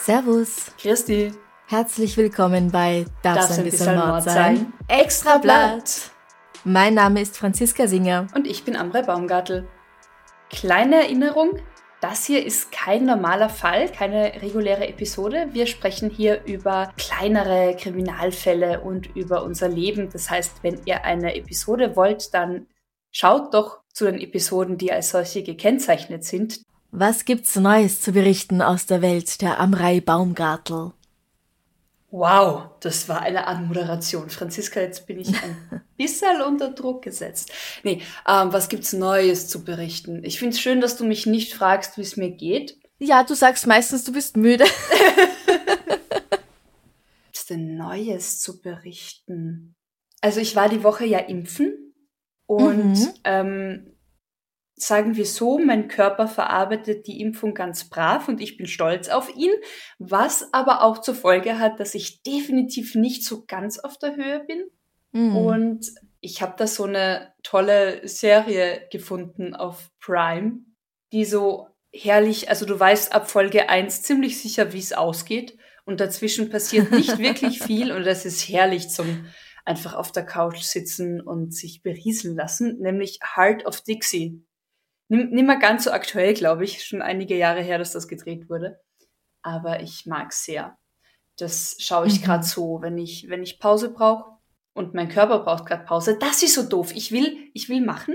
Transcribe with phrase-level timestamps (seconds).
[0.00, 0.72] Servus.
[0.76, 1.32] Christi.
[1.68, 4.72] Herzlich willkommen bei Darf Darf's ein bisschen Mord sein?
[4.88, 6.10] Extra Blatt.
[6.64, 8.26] Mein Name ist Franziska Singer.
[8.34, 9.68] Und ich bin Amre Baumgartel.
[10.50, 11.60] Kleine Erinnerung,
[12.02, 15.50] das hier ist kein normaler Fall, keine reguläre Episode.
[15.52, 20.10] Wir sprechen hier über kleinere Kriminalfälle und über unser Leben.
[20.12, 22.66] Das heißt, wenn ihr eine Episode wollt, dann
[23.12, 26.62] schaut doch zu den Episoden, die als solche gekennzeichnet sind.
[26.90, 30.94] Was gibt's Neues zu berichten aus der Welt der Amrei Baumgartel?
[32.14, 34.28] Wow, das war eine Anmoderation.
[34.28, 37.50] Franziska, jetzt bin ich ein bisschen unter Druck gesetzt.
[37.84, 40.22] Nee, ähm, was gibt's Neues zu berichten?
[40.22, 42.78] Ich find's schön, dass du mich nicht fragst, wie es mir geht.
[42.98, 44.64] Ja, du sagst meistens, du bist müde.
[47.32, 49.74] Was denn Neues zu berichten?
[50.20, 51.94] Also ich war die Woche ja impfen
[52.46, 53.08] und Mhm.
[53.24, 53.91] ähm,
[54.86, 59.34] sagen wir so, mein Körper verarbeitet die Impfung ganz brav und ich bin stolz auf
[59.34, 59.52] ihn,
[59.98, 64.44] was aber auch zur Folge hat, dass ich definitiv nicht so ganz auf der Höhe
[64.46, 64.64] bin.
[65.12, 65.36] Mhm.
[65.36, 65.86] Und
[66.20, 70.60] ich habe da so eine tolle Serie gefunden auf Prime,
[71.12, 75.56] die so herrlich, also du weißt ab Folge 1 ziemlich sicher, wie es ausgeht.
[75.84, 79.26] Und dazwischen passiert nicht wirklich viel und das ist herrlich zum
[79.64, 84.42] einfach auf der Couch sitzen und sich berieseln lassen, nämlich Heart of Dixie.
[85.30, 88.80] Nimm mal ganz so aktuell, glaube ich, schon einige Jahre her, dass das gedreht wurde.
[89.42, 90.78] Aber ich mag's sehr.
[91.38, 92.24] Das schaue ich Mhm.
[92.24, 94.38] gerade so, wenn ich, wenn ich Pause brauche
[94.74, 96.18] und mein Körper braucht gerade Pause.
[96.18, 96.92] Das ist so doof.
[96.94, 98.14] Ich will, ich will machen.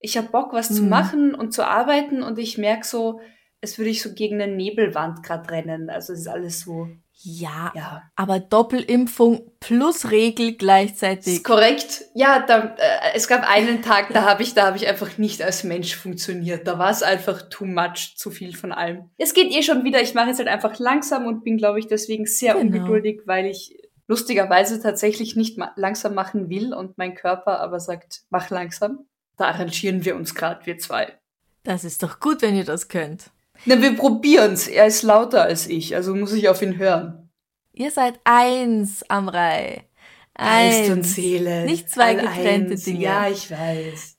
[0.00, 0.88] Ich habe Bock, was zu Mhm.
[0.88, 3.20] machen und zu arbeiten und ich merk so,
[3.60, 5.90] es würde ich so gegen eine Nebelwand gerade rennen.
[5.90, 6.88] Also es ist alles so,
[7.22, 8.02] ja, ja.
[8.16, 11.34] aber Doppelimpfung plus Regel gleichzeitig.
[11.34, 12.04] Ist korrekt.
[12.14, 15.42] Ja, da, äh, es gab einen Tag, da habe ich, da habe ich einfach nicht
[15.42, 16.66] als Mensch funktioniert.
[16.66, 19.10] Da war es einfach too much, zu viel von allem.
[19.18, 20.00] Es geht eh schon wieder.
[20.00, 22.64] Ich mache jetzt halt einfach langsam und bin, glaube ich, deswegen sehr Genau.
[22.64, 23.76] ungeduldig, weil ich
[24.06, 29.06] lustigerweise tatsächlich nicht ma langsam machen will und mein Körper aber sagt, mach langsam.
[29.36, 31.18] Da arrangieren wir uns gerade, wir zwei.
[31.62, 33.30] Das ist doch gut, wenn ihr das könnt.
[33.66, 34.68] Na, wir probieren's.
[34.68, 37.30] Er ist lauter als ich, also muss ich auf ihn hören.
[37.72, 39.84] Ihr seid eins, Amrei.
[40.34, 41.64] Geist und Seele.
[41.66, 42.84] Nicht zwei all getrennte eins.
[42.84, 43.00] Dinge.
[43.00, 44.16] Ja, ich weiß.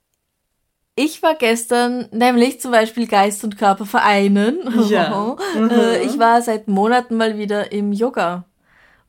[0.95, 4.59] Ich war gestern nämlich zum Beispiel Geist und Körper vereinen.
[4.89, 5.35] Ja.
[5.55, 8.45] Äh, ich war seit Monaten mal wieder im Yoga.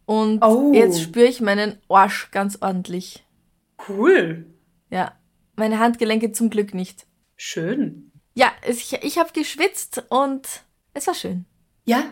[0.06, 0.72] Und Oh.
[0.72, 3.25] jetzt spüre ich meinen Arsch ganz ordentlich.
[3.88, 4.47] Cool.
[4.91, 5.12] Ja,
[5.56, 7.06] meine Handgelenke zum Glück nicht.
[7.37, 8.12] Schön.
[8.34, 10.47] Ja, ich, ich habe geschwitzt und
[10.94, 11.44] es war schön.
[11.84, 12.04] Ja.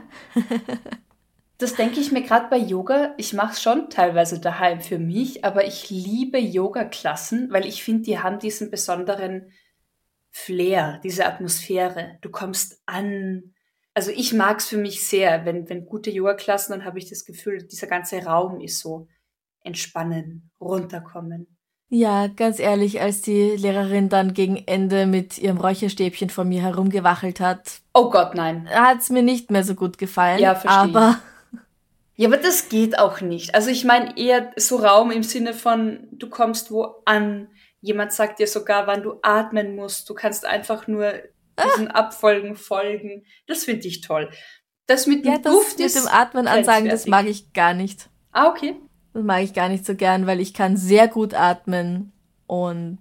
[1.60, 3.12] Das denke ich mir gerade bei Yoga.
[3.19, 8.04] Ich mache es schon teilweise daheim für mich, aber ich liebe Yoga-Klassen, weil ich finde,
[8.04, 9.53] die haben diesen besonderen
[10.30, 12.16] Flair, diese Atmosphäre.
[12.22, 13.53] Du kommst an.
[13.92, 17.26] Also ich mag es für mich sehr, wenn, wenn gute Yoga-Klassen, dann habe ich das
[17.26, 19.09] Gefühl, dieser ganze Raum ist so
[19.62, 21.59] entspannen, runterkommen.
[21.93, 27.41] Ja, ganz ehrlich, als die Lehrerin dann gegen Ende mit ihrem Räucherstäbchen vor mir herumgewachelt
[27.41, 28.69] hat, Oh Gott, nein.
[28.73, 30.39] hat's mir nicht mehr so gut gefallen.
[30.39, 30.97] Ja, versteh ich.
[30.97, 31.19] Aber
[32.15, 33.55] Ja, aber das geht auch nicht.
[33.56, 37.49] Also ich meine eher so Raum im Sinne von, du kommst wo an.
[37.81, 40.09] Jemand sagt dir sogar, wann du atmen musst.
[40.09, 41.15] Du kannst einfach nur
[41.65, 43.25] diesen Abfolgen folgen.
[43.47, 44.31] Das finde ich toll.
[44.87, 48.09] Das mit dem ja, das Duft mit dem Atmen ansagen, das mag ich gar nicht.
[48.33, 48.77] Ah, okay.
[49.12, 52.12] Das mag ich gar nicht so gern, weil ich kann sehr gut atmen
[52.47, 52.98] und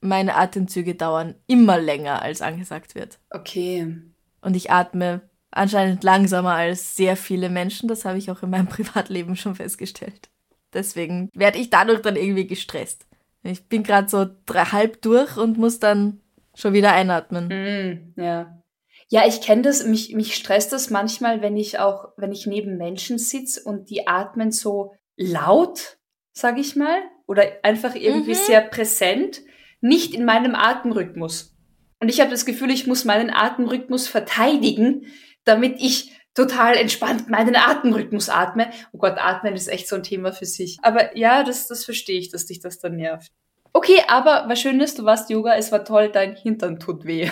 [0.00, 3.18] meine Atemzüge dauern immer länger, als angesagt wird.
[3.30, 3.96] Okay.
[4.40, 5.22] Und ich atme
[5.52, 7.88] anscheinend langsamer als sehr viele Menschen.
[7.88, 10.28] Das habe ich auch in meinem Privatleben schon festgestellt.
[10.72, 13.06] Deswegen werde ich dadurch dann irgendwie gestresst.
[13.44, 16.20] Ich bin gerade so drei, halb durch und muss dann
[16.54, 17.48] schon wieder einatmen.
[17.48, 18.62] Mm, ja.
[19.08, 19.84] Ja, ich kenne das.
[19.84, 24.06] Mich, mich stresst das manchmal, wenn ich auch, wenn ich neben Menschen sitze und die
[24.06, 25.98] atmen so laut,
[26.32, 28.46] sag ich mal, oder einfach irgendwie Mhm.
[28.46, 29.40] sehr präsent,
[29.80, 31.54] nicht in meinem Atemrhythmus.
[32.00, 35.06] Und ich habe das Gefühl, ich muss meinen Atemrhythmus verteidigen,
[35.44, 38.70] damit ich total entspannt meinen Atemrhythmus atme.
[38.92, 40.78] Oh Gott, atmen ist echt so ein Thema für sich.
[40.82, 43.30] Aber ja, das, das verstehe ich, dass dich das dann nervt.
[43.74, 47.30] Okay, aber was schön ist, du warst Yoga, es war toll, dein Hintern tut weh.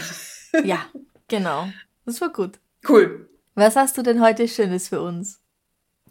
[0.65, 0.87] ja,
[1.29, 1.69] genau.
[2.05, 2.59] Das war gut.
[2.89, 3.29] Cool.
[3.55, 5.40] Was hast du denn heute Schönes für uns?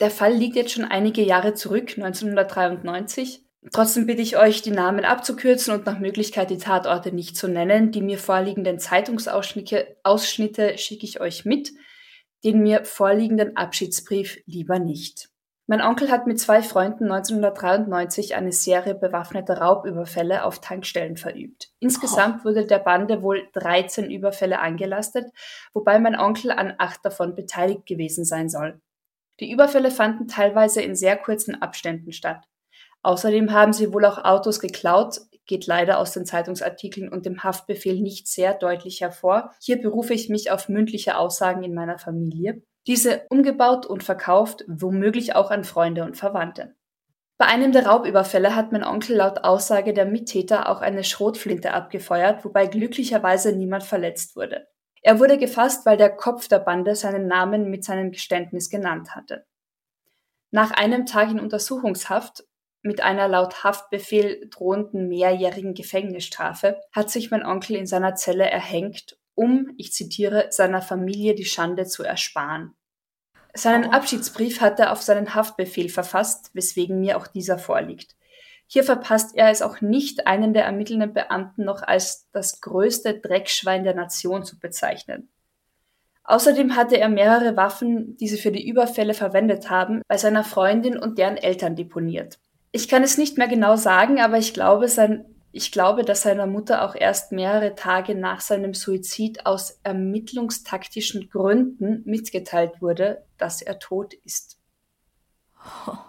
[0.00, 3.42] Der Fall liegt jetzt schon einige Jahre zurück, 1993.
[3.72, 7.90] Trotzdem bitte ich euch, die Namen abzukürzen und nach Möglichkeit die Tatorte nicht zu nennen.
[7.90, 11.72] Die mir vorliegenden Zeitungsausschnitte Ausschnitte schicke ich euch mit,
[12.44, 15.28] den mir vorliegenden Abschiedsbrief lieber nicht.
[15.66, 21.68] Mein Onkel hat mit zwei Freunden 1993 eine Serie bewaffneter Raubüberfälle auf Tankstellen verübt.
[21.78, 25.26] Insgesamt wurde der Bande wohl 13 Überfälle angelastet,
[25.74, 28.80] wobei mein Onkel an acht davon beteiligt gewesen sein soll.
[29.40, 32.44] Die Überfälle fanden teilweise in sehr kurzen Abständen statt.
[33.02, 38.00] Außerdem haben sie wohl auch Autos geklaut, geht leider aus den Zeitungsartikeln und dem Haftbefehl
[38.00, 39.52] nicht sehr deutlich hervor.
[39.60, 42.62] Hier berufe ich mich auf mündliche Aussagen in meiner Familie.
[42.86, 46.74] Diese umgebaut und verkauft, womöglich auch an Freunde und Verwandte.
[47.38, 52.44] Bei einem der Raubüberfälle hat mein Onkel laut Aussage der Mittäter auch eine Schrotflinte abgefeuert,
[52.44, 54.66] wobei glücklicherweise niemand verletzt wurde.
[55.02, 59.46] Er wurde gefasst, weil der Kopf der Bande seinen Namen mit seinem Geständnis genannt hatte.
[60.50, 62.44] Nach einem Tag in Untersuchungshaft
[62.82, 69.18] mit einer laut Haftbefehl drohenden mehrjährigen Gefängnisstrafe hat sich mein Onkel in seiner Zelle erhängt,
[69.34, 72.74] um, ich zitiere, seiner Familie die Schande zu ersparen.
[73.54, 73.90] Seinen.
[73.90, 78.16] Abschiedsbrief hat er auf seinen Haftbefehl verfasst, weswegen mir auch dieser vorliegt.
[78.70, 83.82] Hier verpasst er es auch nicht, einen der ermittelnden Beamten noch als das größte Dreckschwein
[83.82, 85.30] der Nation zu bezeichnen.
[86.22, 90.98] Außerdem hatte er mehrere Waffen, die sie für die Überfälle verwendet haben, bei seiner Freundin
[90.98, 92.38] und deren Eltern deponiert.
[92.70, 96.46] Ich kann es nicht mehr genau sagen, aber ich glaube, sein, ich glaube, dass seiner
[96.46, 103.78] Mutter auch erst mehrere Tage nach seinem Suizid aus ermittlungstaktischen Gründen mitgeteilt wurde, dass er
[103.78, 104.60] tot ist.
[105.86, 105.92] Oh.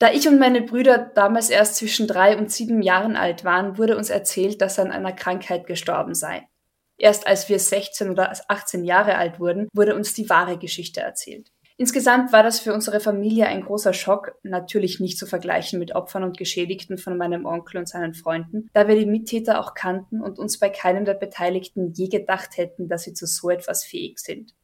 [0.00, 3.98] Da ich und meine Brüder damals erst zwischen drei und sieben Jahren alt waren, wurde
[3.98, 6.48] uns erzählt, dass er an einer Krankheit gestorben sei.
[6.96, 11.52] Erst als wir 16 oder 18 Jahre alt wurden, wurde uns die wahre Geschichte erzählt.
[11.76, 16.24] Insgesamt war das für unsere Familie ein großer Schock, natürlich nicht zu vergleichen mit Opfern
[16.24, 20.38] und Geschädigten von meinem Onkel und seinen Freunden, da wir die Mittäter auch kannten und
[20.38, 24.54] uns bei keinem der Beteiligten je gedacht hätten, dass sie zu so etwas fähig sind.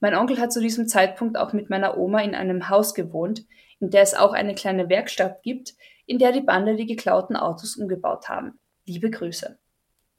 [0.00, 3.46] Mein Onkel hat zu diesem Zeitpunkt auch mit meiner Oma in einem Haus gewohnt,
[3.80, 5.74] in der es auch eine kleine Werkstatt gibt,
[6.06, 8.58] in der die Bande die geklauten Autos umgebaut haben.
[8.86, 9.58] Liebe Grüße.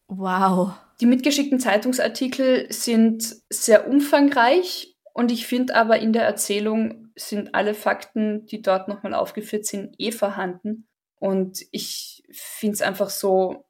[0.07, 0.73] Wow.
[1.01, 7.73] Die mitgeschickten Zeitungsartikel sind sehr umfangreich und ich finde aber in der Erzählung sind alle
[7.73, 10.87] Fakten, die dort nochmal aufgeführt sind, eh vorhanden.
[11.15, 13.65] Und ich finde es einfach so,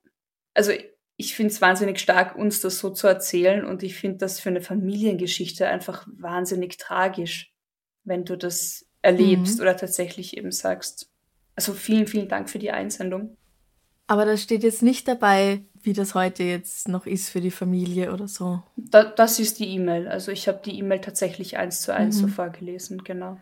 [0.53, 0.71] also
[1.17, 4.49] ich finde es wahnsinnig stark, uns das so zu erzählen und ich finde das für
[4.49, 7.53] eine Familiengeschichte einfach wahnsinnig tragisch,
[8.03, 9.61] wenn du das erlebst mhm.
[9.61, 11.09] oder tatsächlich eben sagst.
[11.55, 13.37] Also vielen, vielen Dank für die Einsendung.
[14.07, 18.11] Aber da steht jetzt nicht dabei, wie das heute jetzt noch ist für die Familie
[18.11, 18.61] oder so.
[18.75, 20.07] Da, das ist die E-Mail.
[20.07, 22.21] Also ich habe die E-Mail tatsächlich eins zu eins mhm.
[22.21, 23.39] so vorgelesen, genau.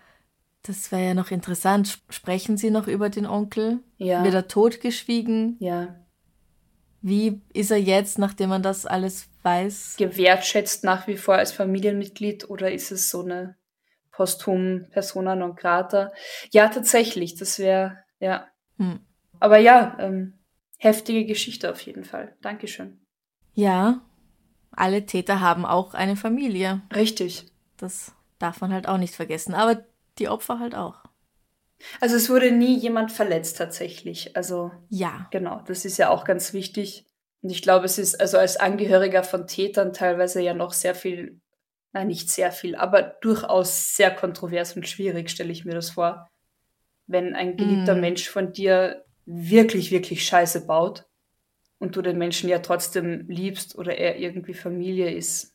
[0.62, 2.00] Das wäre ja noch interessant.
[2.10, 3.80] Sprechen Sie noch über den Onkel?
[3.98, 4.24] Ja.
[4.24, 5.58] Wird er totgeschwiegen?
[5.60, 5.96] Ja.
[7.02, 9.96] Wie ist er jetzt, nachdem man das alles weiß?
[9.98, 13.58] Gewertschätzt nach wie vor als Familienmitglied oder ist es so eine
[14.14, 16.14] posthum Persona non grata.
[16.52, 18.48] Ja, tatsächlich, das wäre, ja.
[18.78, 19.02] Hm.
[19.40, 20.40] Aber ja, ähm,
[20.78, 22.38] heftige Geschichte auf jeden Fall.
[22.42, 23.02] Dankeschön.
[23.54, 24.02] Ja,
[24.72, 26.82] alle Täter haben auch eine Familie.
[26.96, 27.48] Richtig.
[27.78, 29.54] Das darf man halt auch nicht vergessen.
[29.54, 29.84] Aber
[30.18, 31.04] die Opfer halt auch.
[32.00, 34.36] Also es wurde nie jemand verletzt tatsächlich.
[34.38, 35.28] Also ja.
[35.32, 37.06] Genau, das ist ja auch ganz wichtig.
[37.42, 41.42] Und ich glaube, es ist also als Angehöriger von Tätern teilweise ja noch sehr viel
[41.94, 46.28] na nicht sehr viel, aber durchaus sehr kontrovers und schwierig, stelle ich mir das vor.
[47.06, 48.02] Wenn ein geliebter mm.
[48.02, 51.06] Mensch von dir wirklich, wirklich Scheiße baut
[51.80, 55.54] und du den Menschen ja trotzdem liebst oder er irgendwie Familie ist.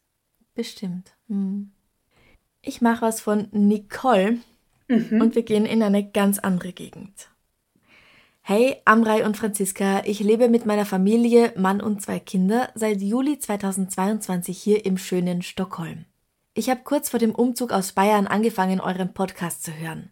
[0.54, 1.16] Bestimmt.
[1.28, 1.72] Hm.
[2.62, 4.38] Ich mache was von Nicole
[4.88, 5.20] mhm.
[5.20, 7.30] und wir gehen in eine ganz andere Gegend.
[8.42, 13.38] Hey, Amrei und Franziska, ich lebe mit meiner Familie, Mann und zwei Kinder seit Juli
[13.38, 16.06] 2022 hier im schönen Stockholm.
[16.58, 20.10] Ich habe kurz vor dem Umzug aus Bayern angefangen, euren Podcast zu hören.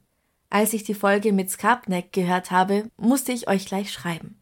[0.49, 4.41] Als ich die Folge mit Skarpneck gehört habe, musste ich euch gleich schreiben.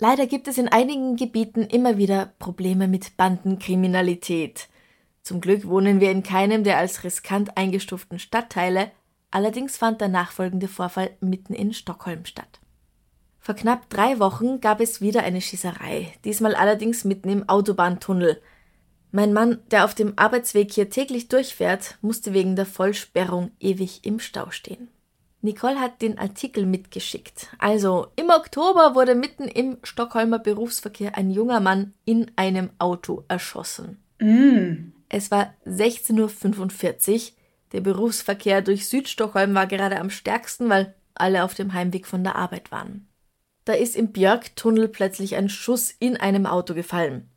[0.00, 4.68] Leider gibt es in einigen Gebieten immer wieder Probleme mit Bandenkriminalität.
[5.22, 8.90] Zum Glück wohnen wir in keinem der als riskant eingestuften Stadtteile,
[9.30, 12.58] allerdings fand der nachfolgende Vorfall mitten in Stockholm statt.
[13.38, 18.42] Vor knapp drei Wochen gab es wieder eine Schießerei, diesmal allerdings mitten im Autobahntunnel.
[19.14, 24.18] Mein Mann, der auf dem Arbeitsweg hier täglich durchfährt, musste wegen der Vollsperrung ewig im
[24.18, 24.88] Stau stehen.
[25.42, 27.48] Nicole hat den Artikel mitgeschickt.
[27.58, 33.98] Also, im Oktober wurde mitten im Stockholmer Berufsverkehr ein junger Mann in einem Auto erschossen.
[34.18, 34.92] Mm.
[35.08, 37.20] Es war 16.45 Uhr.
[37.72, 42.36] Der Berufsverkehr durch Südstockholm war gerade am stärksten, weil alle auf dem Heimweg von der
[42.36, 43.08] Arbeit waren.
[43.64, 47.28] Da ist im Björktunnel plötzlich ein Schuss in einem Auto gefallen.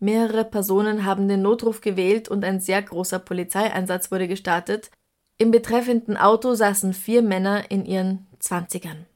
[0.00, 4.90] Mehrere Personen haben den Notruf gewählt und ein sehr großer Polizeieinsatz wurde gestartet,
[5.36, 9.06] im betreffenden Auto saßen vier Männer in ihren Zwanzigern.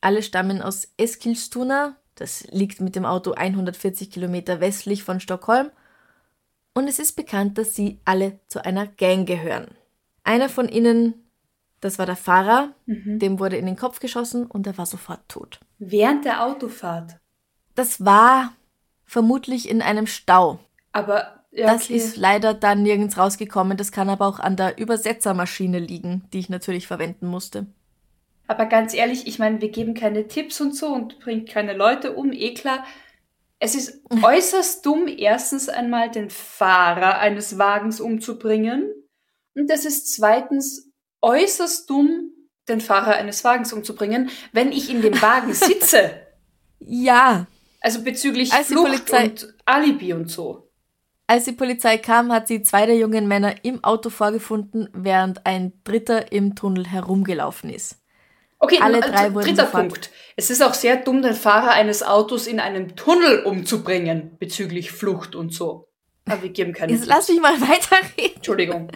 [0.00, 5.70] Alle stammen aus Eskilstuna, das liegt mit dem Auto 140 Kilometer westlich von Stockholm,
[6.74, 9.66] und es ist bekannt, dass sie alle zu einer Gang gehören.
[10.24, 11.14] Einer von ihnen,
[11.80, 13.18] das war der Fahrer, mhm.
[13.18, 15.58] dem wurde in den Kopf geschossen und er war sofort tot.
[15.78, 17.16] Während der Autofahrt?
[17.74, 18.52] Das war
[19.08, 20.60] vermutlich in einem Stau.
[20.92, 21.96] Aber ja, das okay.
[21.96, 23.76] ist leider dann nirgends rausgekommen.
[23.76, 27.66] Das kann aber auch an der Übersetzermaschine liegen, die ich natürlich verwenden musste.
[28.46, 32.14] Aber ganz ehrlich, ich meine, wir geben keine Tipps und so und bringen keine Leute
[32.14, 32.84] um, eh klar.
[33.58, 38.92] Es ist äußerst dumm, erstens einmal den Fahrer eines Wagens umzubringen.
[39.54, 40.90] Und es ist zweitens
[41.22, 42.30] äußerst dumm,
[42.68, 46.10] den Fahrer eines Wagens umzubringen, wenn ich in dem Wagen sitze.
[46.80, 47.46] ja.
[47.80, 50.68] Also bezüglich Als Flucht und Alibi und so.
[51.26, 55.72] Als die Polizei kam, hat sie zwei der jungen Männer im Auto vorgefunden, während ein
[55.84, 57.96] dritter im Tunnel herumgelaufen ist.
[58.58, 59.88] Okay, alle drei wurden dritter sofort.
[59.88, 60.10] Punkt.
[60.36, 65.34] Es ist auch sehr dumm, den Fahrer eines Autos in einem Tunnel umzubringen, bezüglich Flucht
[65.34, 65.88] und so.
[66.24, 66.92] Aber wir geben keine.
[66.92, 68.36] Jetzt lass mich mal weiterreden.
[68.36, 68.90] Entschuldigung.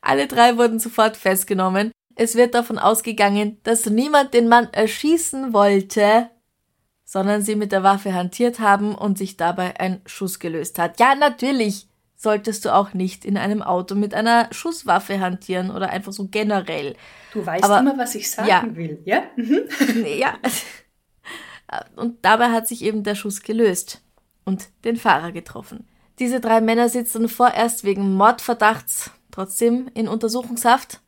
[0.00, 1.92] Alle drei wurden sofort festgenommen.
[2.14, 6.30] Es wird davon ausgegangen, dass niemand den Mann erschießen wollte,
[7.10, 11.00] sondern sie mit der Waffe hantiert haben und sich dabei ein Schuss gelöst hat.
[11.00, 16.12] Ja, natürlich solltest du auch nicht in einem Auto mit einer Schusswaffe hantieren oder einfach
[16.12, 16.94] so generell.
[17.32, 18.62] Du weißt Aber, immer, was ich sagen ja.
[18.76, 19.24] will, ja?
[19.34, 19.66] Mhm.
[20.06, 20.34] ja.
[21.96, 24.02] Und dabei hat sich eben der Schuss gelöst
[24.44, 25.88] und den Fahrer getroffen.
[26.20, 31.00] Diese drei Männer sitzen vorerst wegen Mordverdachts trotzdem in Untersuchungshaft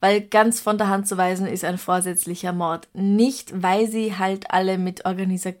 [0.00, 2.88] weil ganz von der Hand zu weisen ist ein vorsätzlicher Mord.
[2.92, 5.52] Nicht, weil sie halt alle mit, Organisa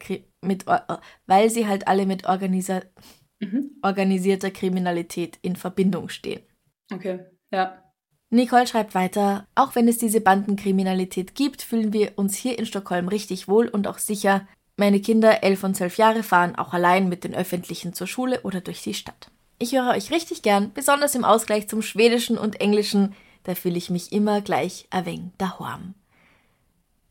[0.42, 0.80] mit äh,
[1.26, 2.82] weil sie halt alle mit Organisa
[3.40, 3.70] mhm.
[3.82, 6.42] organisierter Kriminalität in Verbindung stehen.
[6.92, 7.20] Okay,
[7.52, 7.80] ja.
[8.30, 13.08] Nicole schreibt weiter, auch wenn es diese Bandenkriminalität gibt, fühlen wir uns hier in Stockholm
[13.08, 14.46] richtig wohl und auch sicher.
[14.76, 18.60] Meine Kinder, elf und zwölf Jahre, fahren auch allein mit den Öffentlichen zur Schule oder
[18.60, 19.30] durch die Stadt.
[19.60, 23.90] Ich höre euch richtig gern, besonders im Ausgleich zum Schwedischen und Englischen, da fühle ich
[23.90, 25.94] mich immer gleich ein wenig daheim.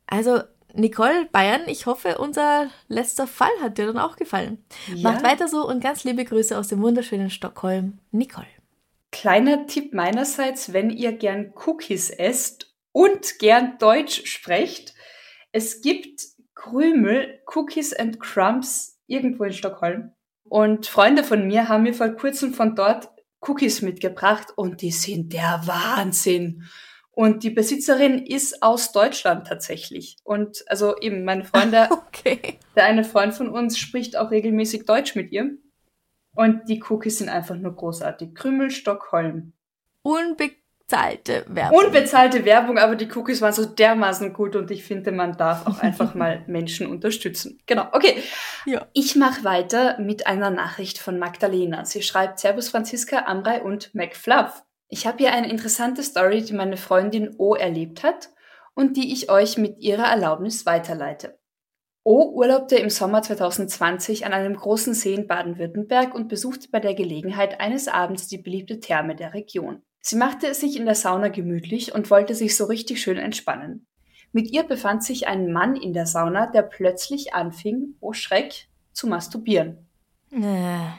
[0.07, 0.41] Also,
[0.73, 4.63] Nicole Bayern, ich hoffe, unser letzter Fall hat dir dann auch gefallen.
[4.93, 5.11] Ja.
[5.11, 8.47] Macht weiter so und ganz liebe Grüße aus dem wunderschönen Stockholm, Nicole.
[9.11, 14.95] Kleiner Tipp meinerseits, wenn ihr gern Cookies esst und gern Deutsch sprecht,
[15.51, 16.23] es gibt
[16.55, 20.11] Krümel, Cookies and Crumbs irgendwo in Stockholm.
[20.45, 23.09] Und Freunde von mir haben mir vor kurzem von dort
[23.47, 26.63] Cookies mitgebracht und die sind der Wahnsinn.
[27.12, 30.17] Und die Besitzerin ist aus Deutschland tatsächlich.
[30.23, 32.57] Und also eben meine Freunde, okay.
[32.75, 35.51] der eine Freund von uns spricht auch regelmäßig Deutsch mit ihr.
[36.35, 38.33] Und die Cookies sind einfach nur großartig.
[38.33, 39.53] Krümel Stockholm.
[40.01, 40.51] Unbe
[40.91, 41.77] unbezahlte Werbung.
[41.77, 45.79] Unbezahlte Werbung, aber die Cookies waren so dermaßen gut und ich finde, man darf auch
[45.81, 47.59] einfach mal Menschen unterstützen.
[47.65, 48.21] Genau, okay.
[48.65, 48.87] Ja.
[48.93, 51.85] Ich mache weiter mit einer Nachricht von Magdalena.
[51.85, 54.63] Sie schreibt Servus Franziska, Amrei und McFluff.
[54.87, 58.29] Ich habe hier eine interessante Story, die meine Freundin O erlebt hat
[58.75, 61.39] und die ich euch mit ihrer Erlaubnis weiterleite.
[62.05, 66.95] O urlaubte im Sommer 2020 an einem großen See in Baden-Württemberg und besuchte bei der
[66.95, 69.81] Gelegenheit eines Abends die beliebte Therme der Region.
[70.05, 73.88] Sie machte es sich in der Sauna gemütlich und wollte sich so richtig schön entspannen.
[74.33, 79.07] Mit ihr befand sich ein Mann in der Sauna, der plötzlich anfing, oh Schreck, zu
[79.07, 79.88] masturbieren.
[80.29, 80.89] Äh,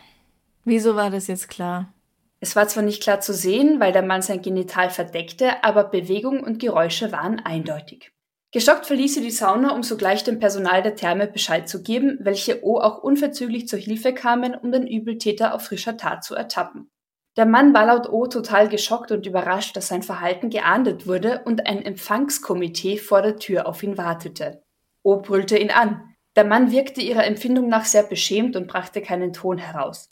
[0.65, 1.93] wieso war das jetzt klar?
[2.41, 6.41] Es war zwar nicht klar zu sehen, weil der Mann sein Genital verdeckte, aber Bewegung
[6.41, 8.11] und Geräusche waren eindeutig.
[8.53, 12.65] Geschockt verließ sie die Sauna, um sogleich dem Personal der Therme Bescheid zu geben, welche
[12.65, 16.89] O auch unverzüglich zur Hilfe kamen, um den Übeltäter auf frischer Tat zu ertappen.
[17.37, 21.67] Der Mann war laut O total geschockt und überrascht, dass sein Verhalten geahndet wurde und
[21.67, 24.63] ein Empfangskomitee vor der Tür auf ihn wartete.
[25.03, 26.15] O brüllte ihn an.
[26.37, 30.11] Der Mann wirkte ihrer Empfindung nach sehr beschämt und brachte keinen Ton heraus.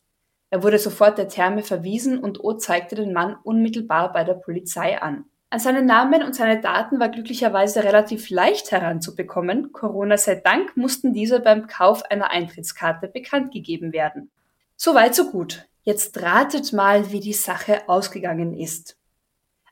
[0.50, 5.00] Er wurde sofort der Therme verwiesen und O zeigte den Mann unmittelbar bei der Polizei
[5.00, 5.24] an.
[5.48, 9.72] An seinen Namen und seine Daten war glücklicherweise relativ leicht heranzubekommen.
[9.72, 14.30] Corona sei Dank mussten diese beim Kauf einer Eintrittskarte bekannt gegeben werden.
[14.76, 15.68] Soweit so gut.
[15.82, 18.96] Jetzt ratet mal, wie die Sache ausgegangen ist.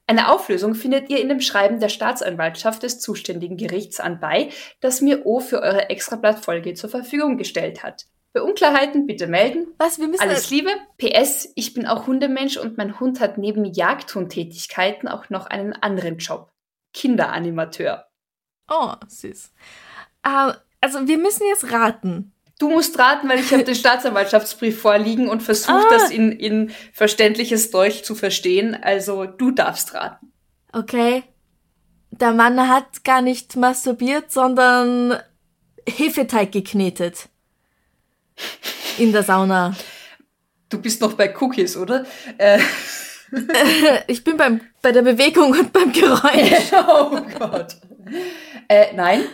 [0.06, 4.50] Eine Auflösung findet ihr in dem Schreiben der Staatsanwaltschaft des zuständigen Gerichts anbei,
[4.80, 8.06] das mir O für eure Extrablattfolge zur Verfügung gestellt hat.
[8.32, 9.68] Bei Unklarheiten bitte melden.
[9.78, 10.70] Was, wir müssen Alles Liebe.
[10.98, 16.18] PS, ich bin auch Hundemensch und mein Hund hat neben Jagdhundtätigkeiten auch noch einen anderen
[16.18, 16.50] Job.
[16.92, 18.06] Kinderanimateur.
[18.68, 19.52] Oh, süß.
[20.26, 22.32] Uh, also wir müssen jetzt raten.
[22.60, 25.90] Du musst raten, weil ich habe den Staatsanwaltschaftsbrief vorliegen und versuche ah.
[25.90, 28.76] das in, in verständliches Deutsch zu verstehen.
[28.80, 30.30] Also du darfst raten.
[30.72, 31.24] Okay.
[32.10, 35.18] Der Mann hat gar nicht masturbiert, sondern
[35.88, 37.30] Hefeteig geknetet
[38.98, 39.74] in der Sauna.
[40.68, 42.04] Du bist noch bei Cookies, oder?
[42.36, 42.60] Äh.
[44.06, 46.72] ich bin beim, bei der Bewegung und beim Geräusch.
[46.88, 47.76] oh Gott.
[48.68, 49.24] Äh, nein.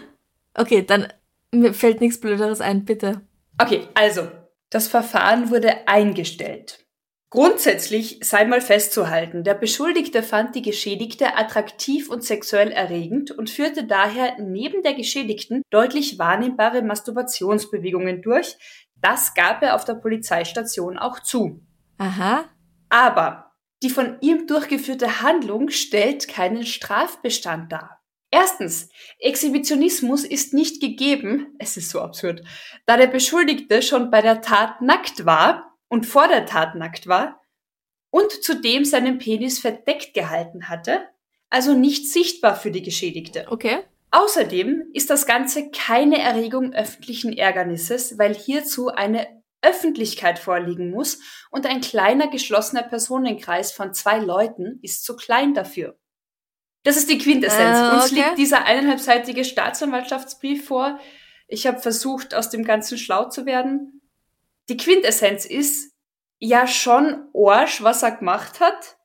[0.55, 1.09] Okay, dann
[1.53, 3.23] mir fällt nichts Blöderes ein, bitte.
[3.61, 4.29] Okay, also,
[4.71, 6.87] das Verfahren wurde eingestellt.
[7.31, 13.85] Grundsätzlich sei mal festzuhalten, der Beschuldigte fand die Geschädigte attraktiv und sexuell erregend und führte
[13.85, 18.57] daher neben der Geschädigten deutlich wahrnehmbare Masturbationsbewegungen durch,
[19.03, 21.61] das gab er auf der Polizeistation auch zu.
[21.99, 22.45] Aha.
[22.89, 27.96] Aber die von ihm durchgeführte Handlung stellt keinen Strafbestand dar.
[28.39, 32.43] Erstens, Exhibitionismus ist nicht gegeben, es ist so absurd,
[32.85, 37.41] da der Beschuldigte schon bei der Tat nackt war und vor der Tat nackt war
[38.11, 41.09] und zudem seinen Penis verdeckt gehalten hatte,
[41.49, 43.47] also nicht sichtbar für die Geschädigte.
[43.49, 43.79] Okay.
[44.11, 49.27] Außerdem ist das Ganze keine Erregung öffentlichen Ärgernisses, weil hierzu eine
[49.63, 51.21] Öffentlichkeit vorliegen muss
[51.51, 55.97] und ein kleiner geschlossener Personenkreis von zwei Leuten ist zu klein dafür.
[56.87, 57.79] Das ist die Quintessenz.
[57.79, 57.97] Äh, okay.
[57.97, 61.01] Uns liegt dieser eineinhalbseitige Staatsanwaltschaftsbrief vor.
[61.49, 64.03] Ich habe versucht, aus dem Ganzen schlau zu werden.
[64.69, 65.93] Die Quintessenz ist
[66.39, 68.99] ja schon Orsch, was er gemacht hat,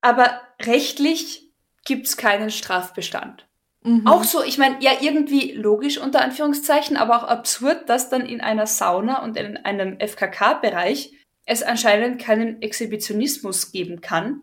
[0.00, 1.52] aber rechtlich
[1.84, 3.46] gibt's keinen Strafbestand.
[3.82, 4.04] Mhm.
[4.08, 8.40] Auch so, ich meine, ja, irgendwie logisch unter Anführungszeichen, aber auch absurd, dass dann in
[8.40, 11.12] einer Sauna und in einem FKK-Bereich
[11.44, 14.42] es anscheinend keinen Exhibitionismus geben kann,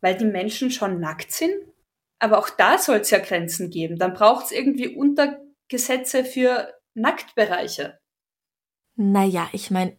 [0.00, 1.52] weil die Menschen schon nackt sind.
[2.20, 3.98] Aber auch da soll es ja Grenzen geben.
[3.98, 7.98] Dann braucht es irgendwie Untergesetze für Nacktbereiche.
[8.96, 9.96] Naja, ich meine,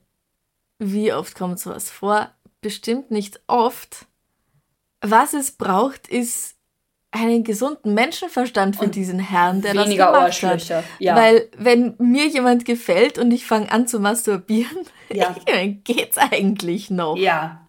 [0.77, 2.31] wie oft kommt sowas vor?
[2.61, 4.05] Bestimmt nicht oft.
[5.01, 6.55] Was es braucht, ist
[7.11, 10.83] einen gesunden Menschenverstand für und diesen Herrn, der weniger das gemacht hat.
[10.99, 11.15] Ja.
[11.15, 15.35] Weil wenn mir jemand gefällt und ich fange an zu masturbieren, ja.
[15.83, 17.17] geht's eigentlich noch.
[17.17, 17.67] Ja.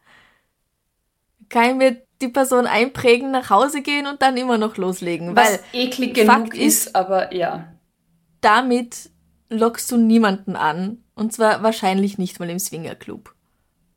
[1.48, 5.36] Kann ich mir die Person einprägen, nach Hause gehen und dann immer noch loslegen.
[5.36, 7.72] Was weil eklig genug ist, ist, aber ja.
[8.40, 9.10] Damit
[9.50, 11.04] lockst du niemanden an.
[11.14, 13.34] Und zwar wahrscheinlich nicht mal im Swingerclub.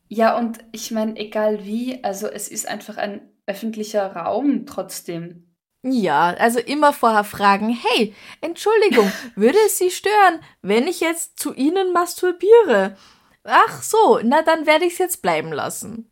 [0.07, 5.45] Ja, und ich meine, egal wie, also es ist einfach ein öffentlicher Raum trotzdem.
[5.83, 11.53] Ja, also immer vorher fragen, hey, Entschuldigung, würde es Sie stören, wenn ich jetzt zu
[11.53, 12.97] Ihnen masturbiere?
[13.43, 16.11] Ach so, na dann werde ich es jetzt bleiben lassen.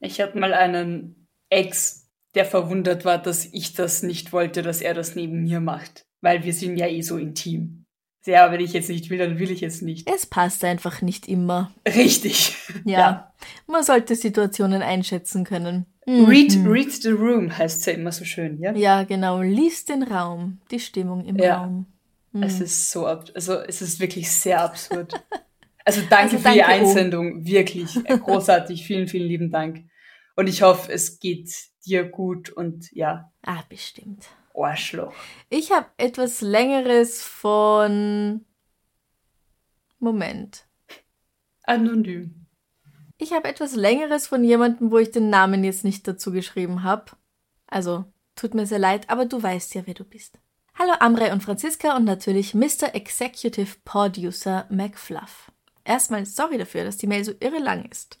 [0.00, 4.94] Ich hatte mal einen Ex, der verwundert war, dass ich das nicht wollte, dass er
[4.94, 6.06] das neben mir macht.
[6.20, 7.84] Weil wir sind ja eh so intim.
[8.26, 10.10] Ja, wenn ich jetzt nicht will, dann will ich jetzt nicht.
[10.12, 11.72] Es passt einfach nicht immer.
[11.86, 12.54] Richtig.
[12.84, 12.98] Ja.
[12.98, 13.34] ja.
[13.66, 15.86] Man sollte Situationen einschätzen können.
[16.06, 16.66] Read, mhm.
[16.66, 18.72] read the room heißt es ja immer so schön, ja?
[18.72, 19.42] Ja, genau.
[19.42, 21.58] Lies den Raum, die Stimmung im ja.
[21.58, 21.86] Raum.
[22.32, 22.42] Mhm.
[22.42, 25.12] Es ist so, also es ist wirklich sehr absurd.
[25.88, 27.44] Also danke also für die Einsendung, oh.
[27.44, 28.86] wirklich äh, großartig.
[28.86, 29.84] vielen, vielen lieben Dank.
[30.36, 31.50] Und ich hoffe, es geht
[31.86, 33.32] dir gut und ja.
[33.42, 34.26] Ah, bestimmt.
[34.54, 35.14] Arschloch.
[35.48, 38.44] Ich habe etwas Längeres von.
[39.98, 40.66] Moment.
[41.64, 42.46] Anonym.
[43.16, 47.12] Ich habe etwas Längeres von jemandem, wo ich den Namen jetzt nicht dazu geschrieben habe.
[47.66, 48.04] Also
[48.38, 50.38] Tut mir sehr leid, aber du weißt ja, wer du bist.
[50.78, 52.94] Hallo Amre und Franziska und natürlich Mr.
[52.94, 55.50] Executive Producer McFluff.
[55.88, 58.18] Erstmal sorry dafür, dass die Mail so irre lang ist.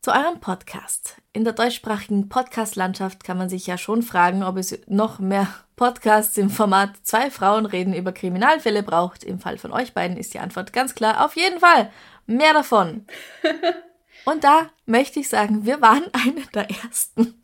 [0.00, 1.16] Zu eurem Podcast.
[1.32, 6.38] In der deutschsprachigen Podcast-Landschaft kann man sich ja schon fragen, ob es noch mehr Podcasts
[6.38, 9.24] im Format Zwei Frauen reden über Kriminalfälle braucht.
[9.24, 11.90] Im Fall von euch beiden ist die Antwort ganz klar, auf jeden Fall.
[12.26, 13.06] Mehr davon.
[14.24, 17.42] Und da möchte ich sagen, wir waren eine der ersten.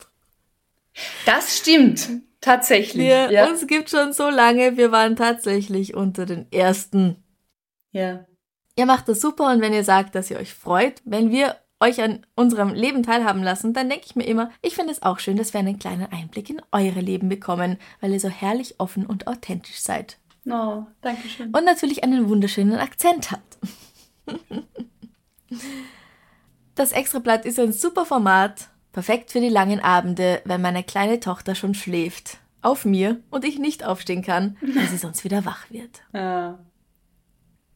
[1.24, 2.08] Das stimmt.
[2.40, 3.08] Tatsächlich.
[3.08, 3.48] Wir, ja.
[3.48, 7.24] Uns gibt schon so lange, wir waren tatsächlich unter den ersten.
[7.90, 8.26] Ja.
[8.76, 12.02] Ihr macht das super und wenn ihr sagt, dass ihr euch freut, wenn wir euch
[12.02, 15.36] an unserem Leben teilhaben lassen, dann denke ich mir immer, ich finde es auch schön,
[15.36, 19.26] dass wir einen kleinen Einblick in eure Leben bekommen, weil ihr so herrlich offen und
[19.26, 20.18] authentisch seid.
[20.46, 21.52] Oh, danke schön.
[21.54, 23.58] Und natürlich einen wunderschönen Akzent habt.
[26.74, 31.54] Das Extrablatt ist ein super Format, perfekt für die langen Abende, wenn meine kleine Tochter
[31.54, 32.38] schon schläft.
[32.62, 36.02] Auf mir und ich nicht aufstehen kann, weil sie sonst wieder wach wird.
[36.12, 36.58] Ja.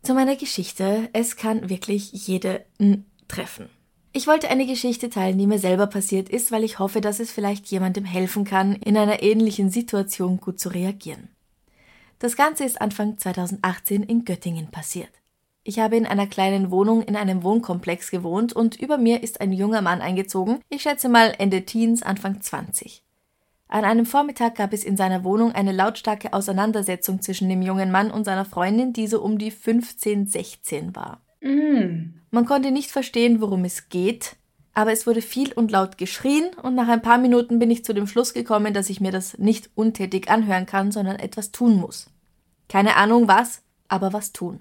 [0.02, 1.10] Zu meiner Geschichte.
[1.12, 2.64] Es kann wirklich jede
[3.28, 3.68] treffen.
[4.12, 7.30] Ich wollte eine Geschichte teilen, die mir selber passiert ist, weil ich hoffe, dass es
[7.30, 11.28] vielleicht jemandem helfen kann, in einer ähnlichen Situation gut zu reagieren.
[12.18, 15.10] Das Ganze ist Anfang 2018 in Göttingen passiert.
[15.62, 19.52] Ich habe in einer kleinen Wohnung in einem Wohnkomplex gewohnt und über mir ist ein
[19.52, 23.04] junger Mann eingezogen, ich schätze mal Ende Teens, Anfang 20.
[23.72, 28.10] An einem Vormittag gab es in seiner Wohnung eine lautstarke Auseinandersetzung zwischen dem jungen Mann
[28.10, 31.20] und seiner Freundin, die so um die 15, 16 war.
[31.40, 32.14] Mm.
[32.32, 34.34] Man konnte nicht verstehen, worum es geht,
[34.74, 37.94] aber es wurde viel und laut geschrien und nach ein paar Minuten bin ich zu
[37.94, 42.10] dem Schluss gekommen, dass ich mir das nicht untätig anhören kann, sondern etwas tun muss.
[42.68, 44.58] Keine Ahnung was, aber was tun.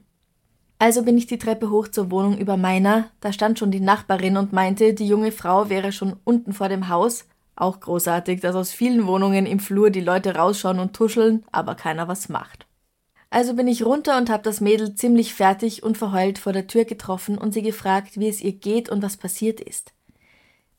[0.78, 4.38] Also bin ich die Treppe hoch zur Wohnung über meiner, da stand schon die Nachbarin
[4.38, 7.26] und meinte, die junge Frau wäre schon unten vor dem Haus.
[7.60, 12.08] Auch großartig, dass aus vielen Wohnungen im Flur die Leute rausschauen und tuscheln, aber keiner
[12.08, 12.66] was macht.
[13.30, 16.86] Also bin ich runter und hab das Mädel ziemlich fertig und verheult vor der Tür
[16.86, 19.92] getroffen und sie gefragt, wie es ihr geht und was passiert ist.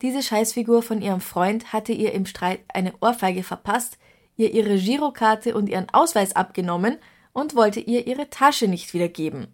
[0.01, 3.99] Diese Scheißfigur von ihrem Freund hatte ihr im Streit eine Ohrfeige verpasst,
[4.39, 6.97] ihr ihre Girokarte und ihren Ausweis abgenommen
[7.35, 9.49] und wollte ihr ihre Tasche nicht wiedergeben.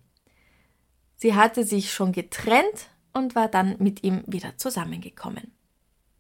[1.17, 5.56] Sie hatte sich schon getrennt und war dann mit ihm wieder zusammengekommen.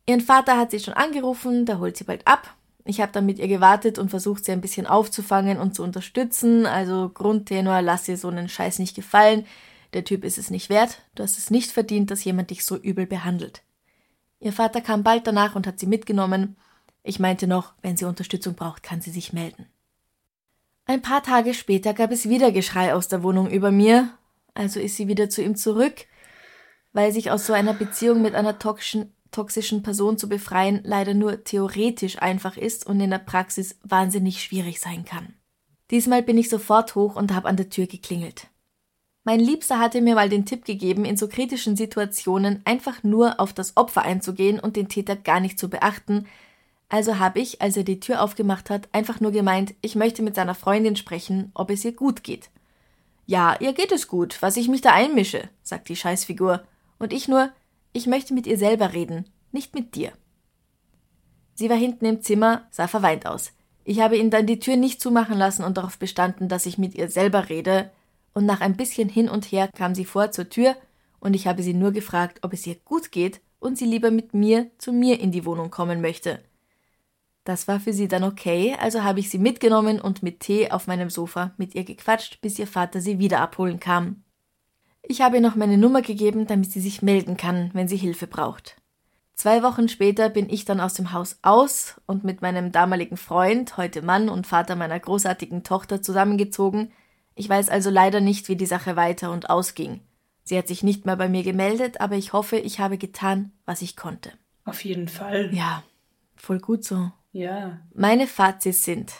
[0.06, 2.56] Ihren Vater hat sie schon angerufen, der holt sie bald ab
[2.88, 6.66] ich habe dann mit ihr gewartet und versucht, sie ein bisschen aufzufangen und zu unterstützen.
[6.66, 9.44] Also Grundtenor, lass dir so einen Scheiß nicht gefallen.
[9.92, 11.02] Der Typ ist es nicht wert.
[11.16, 13.62] Du hast es nicht verdient, dass jemand dich so übel behandelt.
[14.38, 16.56] Ihr Vater kam bald danach und hat sie mitgenommen.
[17.02, 19.66] Ich meinte noch, wenn sie Unterstützung braucht, kann sie sich melden.
[20.84, 24.10] Ein paar Tage später gab es wieder Geschrei aus der Wohnung über mir,
[24.54, 26.06] also ist sie wieder zu ihm zurück,
[26.92, 31.44] weil sich aus so einer Beziehung mit einer toxischen, toxischen Person zu befreien leider nur
[31.44, 35.34] theoretisch einfach ist und in der Praxis wahnsinnig schwierig sein kann.
[35.90, 38.48] Diesmal bin ich sofort hoch und habe an der Tür geklingelt.
[39.24, 43.52] Mein Liebster hatte mir mal den Tipp gegeben, in so kritischen Situationen einfach nur auf
[43.52, 46.26] das Opfer einzugehen und den Täter gar nicht zu beachten.
[46.88, 50.36] Also habe ich, als er die Tür aufgemacht hat, einfach nur gemeint, ich möchte mit
[50.36, 52.50] seiner Freundin sprechen, ob es ihr gut geht.
[53.26, 56.62] Ja, ihr geht es gut, was ich mich da einmische, sagt die Scheißfigur.
[57.00, 57.50] Und ich nur,
[57.96, 60.12] ich möchte mit ihr selber reden, nicht mit dir.
[61.54, 63.52] Sie war hinten im Zimmer, sah verweint aus.
[63.84, 66.94] Ich habe ihn dann die Tür nicht zumachen lassen und darauf bestanden, dass ich mit
[66.94, 67.90] ihr selber rede,
[68.34, 70.76] und nach ein bisschen hin und her kam sie vor zur Tür,
[71.20, 74.34] und ich habe sie nur gefragt, ob es ihr gut geht und sie lieber mit
[74.34, 76.40] mir zu mir in die Wohnung kommen möchte.
[77.44, 80.86] Das war für sie dann okay, also habe ich sie mitgenommen und mit Tee auf
[80.86, 84.22] meinem Sofa mit ihr gequatscht, bis ihr Vater sie wieder abholen kam.
[85.08, 88.26] Ich habe ihr noch meine Nummer gegeben, damit sie sich melden kann, wenn sie Hilfe
[88.26, 88.76] braucht.
[89.34, 93.76] Zwei Wochen später bin ich dann aus dem Haus aus und mit meinem damaligen Freund,
[93.76, 96.90] heute Mann und Vater meiner großartigen Tochter zusammengezogen.
[97.36, 100.00] Ich weiß also leider nicht, wie die Sache weiter und ausging.
[100.42, 103.82] Sie hat sich nicht mehr bei mir gemeldet, aber ich hoffe, ich habe getan, was
[103.82, 104.32] ich konnte.
[104.64, 105.54] Auf jeden Fall.
[105.54, 105.84] Ja,
[106.34, 107.12] voll gut so.
[107.30, 107.78] Ja.
[107.94, 109.12] Meine Fazits sind: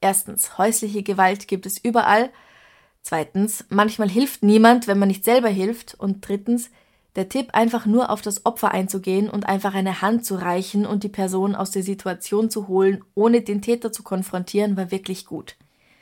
[0.00, 2.30] Erstens, häusliche Gewalt gibt es überall,
[3.06, 5.94] Zweitens, manchmal hilft niemand, wenn man nicht selber hilft.
[5.94, 6.70] Und drittens,
[7.14, 11.04] der Tipp, einfach nur auf das Opfer einzugehen und einfach eine Hand zu reichen und
[11.04, 15.54] die Person aus der Situation zu holen, ohne den Täter zu konfrontieren, war wirklich gut.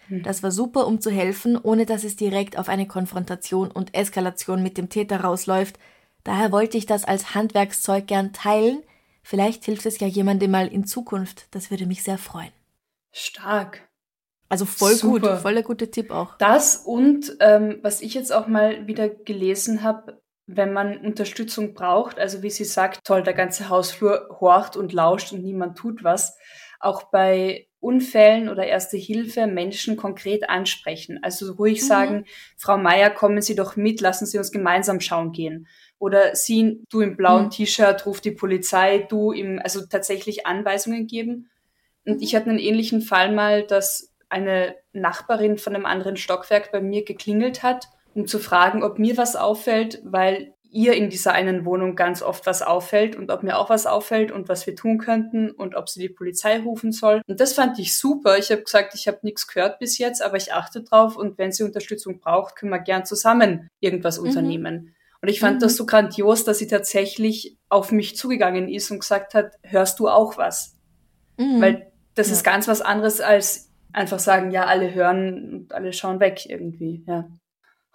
[0.09, 0.23] Hm.
[0.23, 4.62] Das war super, um zu helfen, ohne dass es direkt auf eine Konfrontation und Eskalation
[4.62, 5.79] mit dem Täter rausläuft.
[6.23, 8.83] Daher wollte ich das als Handwerkszeug gern teilen.
[9.23, 11.49] Vielleicht hilft es ja jemandem mal in Zukunft.
[11.51, 12.53] Das würde mich sehr freuen.
[13.12, 13.83] Stark.
[14.55, 15.31] Also voll Super.
[15.33, 16.38] gut, voll der gute Tipp auch.
[16.38, 22.21] Das und ähm, was ich jetzt auch mal wieder gelesen habe, wenn man Unterstützung braucht,
[22.21, 26.38] also wie sie sagt, toll, der ganze Hausflur horcht und lauscht und niemand tut was,
[26.79, 31.19] auch bei Unfällen oder Erste Hilfe Menschen konkret ansprechen.
[31.21, 31.87] Also ruhig mhm.
[31.87, 32.25] sagen,
[32.57, 35.67] Frau Meier, kommen Sie doch mit, lassen Sie uns gemeinsam schauen gehen.
[35.99, 37.51] Oder Sie, du im blauen mhm.
[37.51, 41.51] T-Shirt, ruf die Polizei, du im, also tatsächlich Anweisungen geben.
[42.07, 46.81] Und ich hatte einen ähnlichen Fall mal, dass eine Nachbarin von einem anderen Stockwerk bei
[46.81, 51.65] mir geklingelt hat, um zu fragen, ob mir was auffällt, weil ihr in dieser einen
[51.65, 54.99] Wohnung ganz oft was auffällt und ob mir auch was auffällt und was wir tun
[54.99, 57.23] könnten und ob sie die Polizei rufen soll.
[57.29, 58.39] Und das fand ich super.
[58.39, 61.53] Ich habe gesagt, ich habe nichts gehört bis jetzt, aber ich achte drauf und wenn
[61.53, 64.27] sie Unterstützung braucht, können wir gern zusammen irgendwas mhm.
[64.27, 64.95] unternehmen.
[65.23, 65.61] Und ich fand mhm.
[65.61, 70.09] das so grandios, dass sie tatsächlich auf mich zugegangen ist und gesagt hat, hörst du
[70.09, 70.77] auch was?
[71.39, 71.61] Mhm.
[71.61, 72.35] Weil das ja.
[72.35, 73.63] ist ganz was anderes als
[73.94, 77.28] einfach sagen, ja, alle hören und alle schauen weg irgendwie, ja.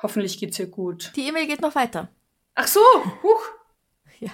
[0.01, 1.12] Hoffentlich geht's ihr gut.
[1.15, 2.09] Die E-Mail geht noch weiter.
[2.55, 2.81] Ach so,
[3.23, 3.41] huch.
[4.21, 4.31] Ja.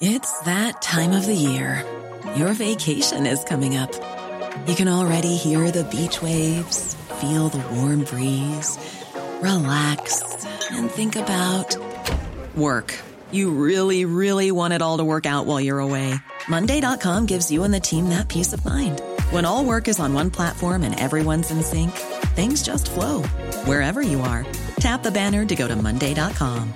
[0.00, 1.84] It's that time of the year.
[2.34, 3.92] Your vacation is coming up.
[4.66, 8.76] You can already hear the beach waves, feel the warm breeze,
[9.40, 11.76] relax and think about
[12.56, 12.94] work.
[13.30, 16.14] You really, really want it all to work out while you're away.
[16.48, 19.02] Monday.com gives you and the team that peace of mind.
[19.30, 21.90] When all work is on one platform and everyone's in sync,
[22.36, 23.22] things just flow
[23.64, 24.46] wherever you are.
[24.78, 26.72] Tap the banner to go to Monday.com.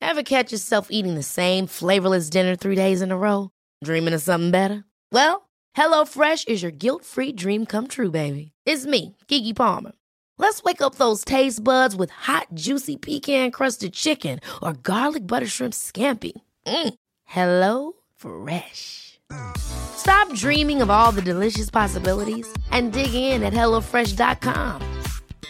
[0.00, 3.50] Ever catch yourself eating the same flavorless dinner three days in a row?
[3.84, 4.84] Dreaming of something better?
[5.12, 8.52] Well, HelloFresh is your guilt free dream come true, baby.
[8.64, 9.92] It's me, Gigi Palmer.
[10.38, 15.48] Let's wake up those taste buds with hot, juicy pecan crusted chicken or garlic butter
[15.48, 16.32] shrimp scampi.
[16.64, 16.94] Mm.
[17.24, 19.18] Hello Fresh.
[19.58, 24.80] Stop dreaming of all the delicious possibilities and dig in at HelloFresh.com.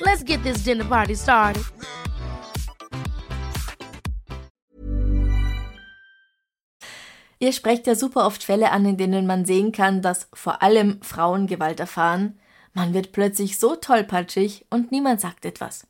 [0.00, 1.62] Let's get this dinner party started.
[7.40, 11.00] Ihr sprecht ja super oft Fälle an, in denen man sehen kann, dass vor allem
[11.02, 12.40] Frauen Gewalt erfahren.
[12.78, 15.88] Man wird plötzlich so tollpatschig und niemand sagt etwas.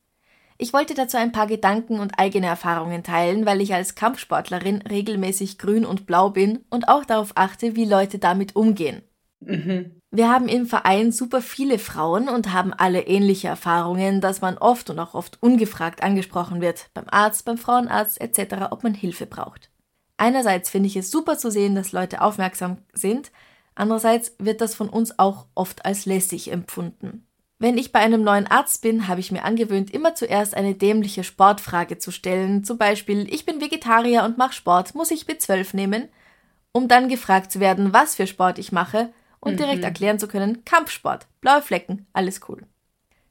[0.57, 5.59] Ich wollte dazu ein paar Gedanken und eigene Erfahrungen teilen, weil ich als Kampfsportlerin regelmäßig
[5.59, 9.03] grün und blau bin und auch darauf achte, wie Leute damit umgehen.
[9.41, 10.01] Mhm.
[10.11, 14.89] Wir haben im Verein super viele Frauen und haben alle ähnliche Erfahrungen, dass man oft
[14.89, 19.71] und auch oft ungefragt angesprochen wird, beim Arzt, beim Frauenarzt etc., ob man Hilfe braucht.
[20.17, 23.31] Einerseits finde ich es super zu sehen, dass Leute aufmerksam sind,
[23.79, 27.27] andererseits wird das von uns auch oft als lässig empfunden.
[27.61, 31.25] Wenn ich bei einem neuen Arzt bin, habe ich mir angewöhnt, immer zuerst eine dämliche
[31.25, 32.63] Sportfrage zu stellen.
[32.63, 36.09] Zum Beispiel, ich bin Vegetarier und mache Sport, muss ich B12 nehmen?
[36.71, 39.11] Um dann gefragt zu werden, was für Sport ich mache
[39.41, 39.57] und mhm.
[39.59, 42.63] direkt erklären zu können, Kampfsport, blaue Flecken, alles cool.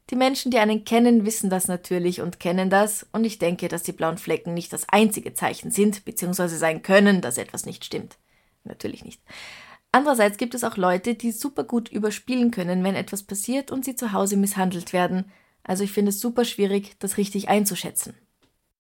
[0.10, 3.84] Die Menschen, die einen kennen, wissen das natürlich und kennen das, und ich denke, dass
[3.84, 8.18] die blauen Flecken nicht das einzige Zeichen sind, beziehungsweise sein können, dass etwas nicht stimmt.
[8.64, 9.22] Natürlich nicht.
[9.92, 13.96] Andererseits gibt es auch Leute, die super gut überspielen können, wenn etwas passiert und sie
[13.96, 15.32] zu Hause misshandelt werden.
[15.64, 18.14] Also ich finde es super schwierig, das richtig einzuschätzen.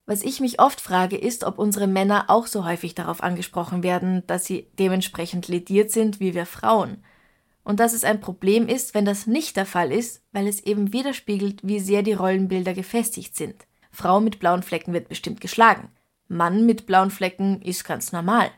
[0.05, 4.23] Was ich mich oft frage, ist, ob unsere Männer auch so häufig darauf angesprochen werden,
[4.25, 7.03] dass sie dementsprechend lediert sind wie wir Frauen.
[7.63, 10.93] Und dass es ein Problem ist, wenn das nicht der Fall ist, weil es eben
[10.93, 13.67] widerspiegelt, wie sehr die Rollenbilder gefestigt sind.
[13.91, 15.89] Frau mit blauen Flecken wird bestimmt geschlagen.
[16.29, 18.49] Mann mit blauen Flecken ist ganz normal.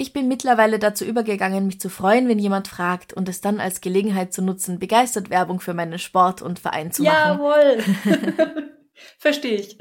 [0.00, 3.82] Ich bin mittlerweile dazu übergegangen, mich zu freuen, wenn jemand fragt und es dann als
[3.82, 7.38] Gelegenheit zu nutzen, begeistert Werbung für meinen Sport und Verein zu machen.
[7.38, 7.84] Jawohl.
[9.18, 9.76] Verstehe ich.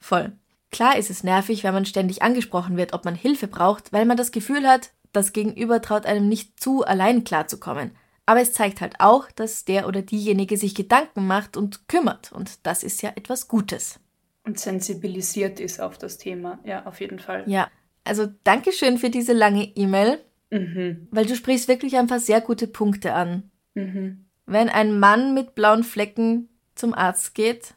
[0.00, 0.36] Voll.
[0.70, 4.18] Klar ist es nervig, wenn man ständig angesprochen wird, ob man Hilfe braucht, weil man
[4.18, 7.96] das Gefühl hat, das Gegenüber traut einem nicht zu, allein klarzukommen.
[8.26, 12.32] Aber es zeigt halt auch, dass der oder diejenige sich Gedanken macht und kümmert.
[12.32, 13.98] Und das ist ja etwas Gutes.
[14.44, 16.58] Und sensibilisiert ist auf das Thema.
[16.64, 17.44] Ja, auf jeden Fall.
[17.46, 17.70] Ja,
[18.08, 20.18] also Dankeschön für diese lange E-Mail,
[20.50, 21.08] mhm.
[21.10, 23.50] weil du sprichst wirklich ein paar sehr gute Punkte an.
[23.74, 24.26] Mhm.
[24.46, 27.74] Wenn ein Mann mit blauen Flecken zum Arzt geht,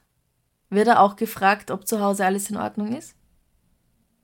[0.70, 3.16] wird er auch gefragt, ob zu Hause alles in Ordnung ist?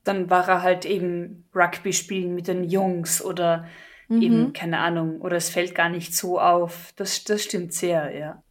[0.03, 3.67] Dann war er halt eben Rugby spielen mit den Jungs oder
[4.07, 4.21] mhm.
[4.21, 6.93] eben, keine Ahnung, oder es fällt gar nicht so auf.
[6.95, 8.41] Das, das stimmt sehr, ja.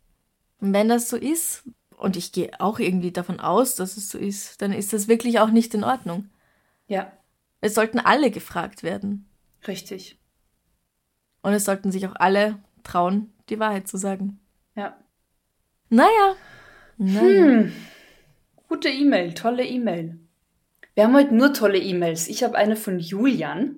[0.61, 1.65] Und wenn das so ist,
[1.97, 5.41] und ich gehe auch irgendwie davon aus, dass es so ist, dann ist das wirklich
[5.41, 6.29] auch nicht in Ordnung.
[6.89, 7.13] Ja.
[7.67, 9.29] Es sollten alle gefragt werden.
[9.67, 10.21] Richtig.
[11.43, 14.39] Und es sollten sich auch alle trauen, die Wahrheit zu sagen.
[14.77, 14.97] Ja.
[15.89, 16.37] Naja.
[16.97, 17.21] naja.
[17.23, 17.73] Hm.
[18.69, 20.17] Gute E-Mail, tolle E-Mail.
[20.95, 22.29] Wir haben heute nur tolle E-Mails.
[22.29, 23.77] Ich habe eine von Julian.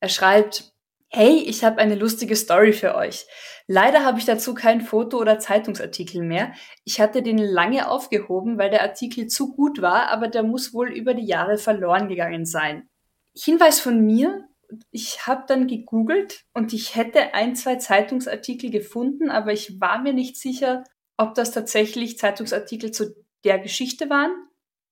[0.00, 0.74] Er schreibt,
[1.08, 3.26] Hey, ich habe eine lustige Story für euch.
[3.66, 6.52] Leider habe ich dazu kein Foto oder Zeitungsartikel mehr.
[6.84, 10.92] Ich hatte den lange aufgehoben, weil der Artikel zu gut war, aber der muss wohl
[10.92, 12.90] über die Jahre verloren gegangen sein.
[13.36, 14.48] Hinweis von mir,
[14.90, 20.12] ich habe dann gegoogelt und ich hätte ein, zwei Zeitungsartikel gefunden, aber ich war mir
[20.12, 20.84] nicht sicher,
[21.16, 24.32] ob das tatsächlich Zeitungsartikel zu der Geschichte waren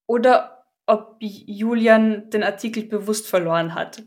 [0.07, 4.03] oder ob Julian den Artikel bewusst verloren hat.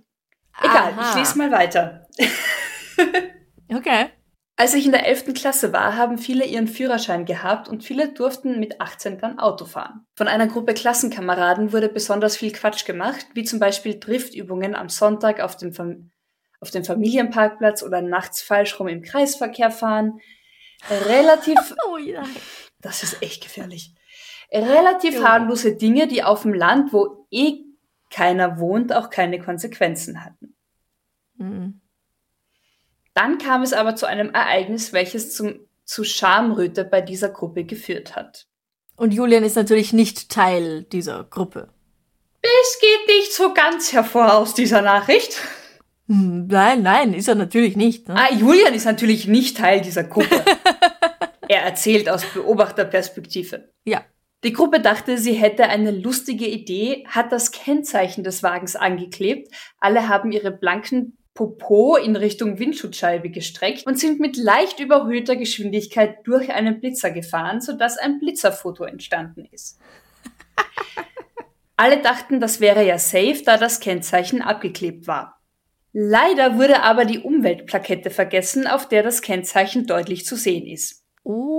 [0.59, 1.09] Egal, Aha.
[1.09, 2.07] ich lese mal weiter.
[3.73, 4.09] okay.
[4.59, 5.35] Als ich in der 11.
[5.35, 10.07] Klasse war, haben viele ihren Führerschein gehabt und viele durften mit 18 dann Auto fahren.
[10.15, 15.41] Von einer Gruppe Klassenkameraden wurde besonders viel Quatsch gemacht, wie zum Beispiel Driftübungen am Sonntag
[15.41, 16.09] auf dem, Fam
[16.59, 20.19] auf dem Familienparkplatz oder nachts falsch rum im Kreisverkehr fahren.
[20.89, 21.75] Relativ.
[21.87, 22.23] oh ja.
[22.81, 23.93] Das ist echt gefährlich.
[24.51, 27.59] Relativ harmlose Dinge, die auf dem Land, wo eh
[28.09, 30.55] keiner wohnt, auch keine Konsequenzen hatten.
[31.35, 31.81] Mhm.
[33.17, 38.15] Dann kam es aber zu einem Ereignis, welches zum, zu Schamröte bei dieser Gruppe geführt
[38.15, 38.45] hat.
[38.95, 41.69] Und Julian ist natürlich nicht Teil dieser Gruppe.
[42.43, 45.41] Es geht nicht so ganz hervor aus dieser Nachricht.
[46.05, 48.07] Hm, nein, nein, ist er natürlich nicht.
[48.07, 48.15] Ne?
[48.15, 50.43] Ah, Julian ist natürlich nicht Teil dieser Gruppe.
[51.49, 53.73] er erzählt aus Beobachterperspektive.
[53.83, 54.05] Ja.
[54.43, 59.51] Die Gruppe dachte, sie hätte eine lustige Idee, hat das Kennzeichen des Wagens angeklebt.
[59.79, 66.25] Alle haben ihre blanken Popo in Richtung Windschutzscheibe gestreckt und sind mit leicht überhöhter Geschwindigkeit
[66.25, 69.77] durch einen Blitzer gefahren, sodass ein Blitzerfoto entstanden ist.
[71.75, 75.39] Alle dachten, das wäre ja safe, da das Kennzeichen abgeklebt war.
[75.93, 81.03] Leider wurde aber die Umweltplakette vergessen, auf der das Kennzeichen deutlich zu sehen ist.
[81.23, 81.56] Oh.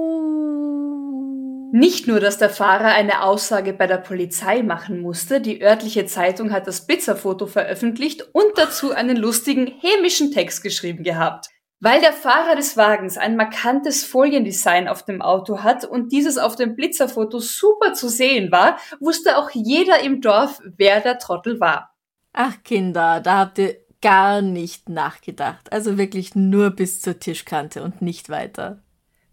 [1.70, 6.50] Nicht nur, dass der Fahrer eine Aussage bei der Polizei machen musste, die örtliche Zeitung
[6.50, 11.48] hat das Blitzerfoto veröffentlicht und dazu einen lustigen hämischen Text geschrieben gehabt.
[11.81, 16.57] Weil der Fahrer des Wagens ein markantes Foliendesign auf dem Auto hat und dieses auf
[16.57, 21.94] dem Blitzerfoto super zu sehen war, wusste auch jeder im Dorf, wer der Trottel war.
[22.33, 25.72] Ach Kinder, da habt ihr gar nicht nachgedacht.
[25.72, 28.83] Also wirklich nur bis zur Tischkante und nicht weiter.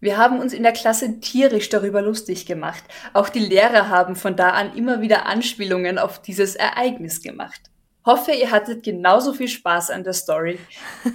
[0.06, 2.84] Wir haben uns in der Klasse tierisch darüber lustig gemacht.
[3.14, 7.60] Auch die Lehrer haben von da an immer wieder Anspielungen auf dieses Ereignis gemacht.
[8.06, 10.60] Hoffe, ihr hattet genauso viel Spaß an der Story.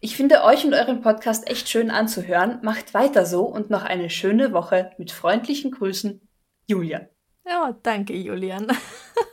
[0.00, 2.60] Ich finde euch und euren Podcast echt schön anzuhören.
[2.62, 4.92] Macht weiter so und noch eine schöne Woche.
[4.96, 6.20] Mit freundlichen Grüßen,
[6.68, 7.08] Julian.
[7.44, 8.68] Ja, danke, Julian.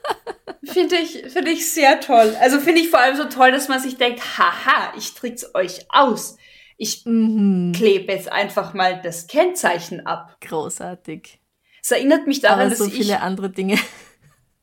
[0.63, 2.35] Finde ich, finde ich sehr toll.
[2.41, 5.85] Also finde ich vor allem so toll, dass man sich denkt, haha, ich trick's euch
[5.89, 6.37] aus.
[6.77, 7.71] Ich mhm.
[7.73, 10.37] klebe jetzt einfach mal das Kennzeichen ab.
[10.41, 11.39] Großartig.
[11.81, 13.77] Es erinnert mich daran, Aber so dass viele ich, andere Dinge.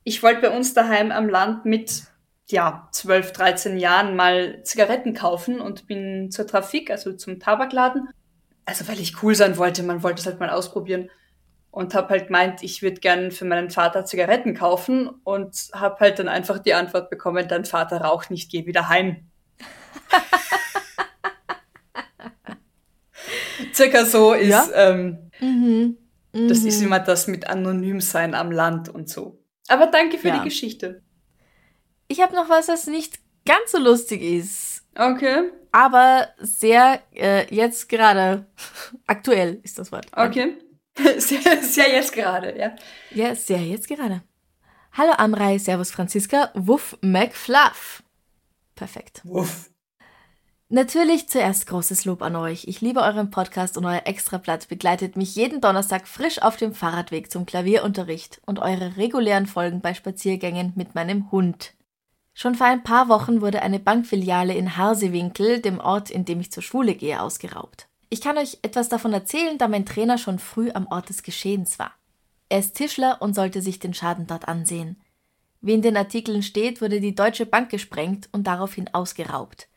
[0.05, 2.03] Ich wollte bei uns daheim am Land mit
[2.51, 8.09] ja, 12, 13 Jahren mal Zigaretten kaufen und bin zur Trafik, also zum Tabakladen.
[8.64, 11.09] Also weil ich cool sein wollte, man wollte es halt mal ausprobieren
[11.70, 16.18] und habe halt meint, ich würde gern für meinen Vater Zigaretten kaufen und habe halt
[16.18, 19.29] dann einfach die Antwort bekommen, dein Vater raucht nicht, geh wieder heim.
[23.75, 24.68] Circa so ist, ja?
[24.75, 25.96] ähm, mhm.
[26.33, 26.48] Mhm.
[26.48, 29.38] das ist immer das mit Anonymsein am Land und so.
[29.68, 30.38] Aber danke für ja.
[30.38, 31.03] die Geschichte.
[32.09, 34.83] Ich habe noch was, das nicht ganz so lustig ist.
[34.94, 35.51] Okay.
[35.70, 38.46] Aber sehr äh, jetzt gerade
[39.07, 40.07] aktuell ist das Wort.
[40.14, 40.57] Okay.
[41.16, 42.77] Sehr, sehr jetzt gerade, ja.
[43.12, 44.20] Ja, sehr jetzt gerade.
[44.92, 48.03] Hallo Amrei, Servus Franziska, Wuff McFluff.
[48.75, 49.22] Perfekt.
[49.25, 49.72] Wuff.
[50.75, 52.67] Natürlich zuerst großes Lob an euch.
[52.67, 57.31] Ich liebe euren Podcast und euer Extrablatt begleitet mich jeden Donnerstag frisch auf dem Fahrradweg
[57.31, 61.75] zum Klavierunterricht und eure regulären Folgen bei Spaziergängen mit meinem Hund.
[62.33, 66.51] Schon vor ein paar Wochen wurde eine Bankfiliale in Harsewinkel, dem Ort, in dem ich
[66.51, 67.87] zur Schule gehe, ausgeraubt.
[68.09, 71.79] Ich kann euch etwas davon erzählen, da mein Trainer schon früh am Ort des Geschehens
[71.79, 71.93] war.
[72.49, 74.99] Er ist Tischler und sollte sich den Schaden dort ansehen.
[75.61, 79.69] Wie in den Artikeln steht, wurde die Deutsche Bank gesprengt und daraufhin ausgeraubt.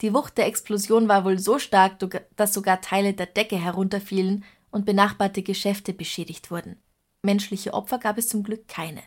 [0.00, 1.98] Die Wucht der Explosion war wohl so stark,
[2.36, 6.76] dass sogar Teile der Decke herunterfielen und benachbarte Geschäfte beschädigt wurden.
[7.22, 9.02] Menschliche Opfer gab es zum Glück keine.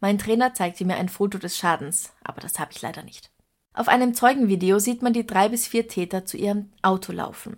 [0.00, 3.30] Mein Trainer zeigte mir ein Foto des Schadens, aber das habe ich leider nicht.
[3.72, 7.56] Auf einem Zeugenvideo sieht man die drei bis vier Täter zu ihrem Auto laufen.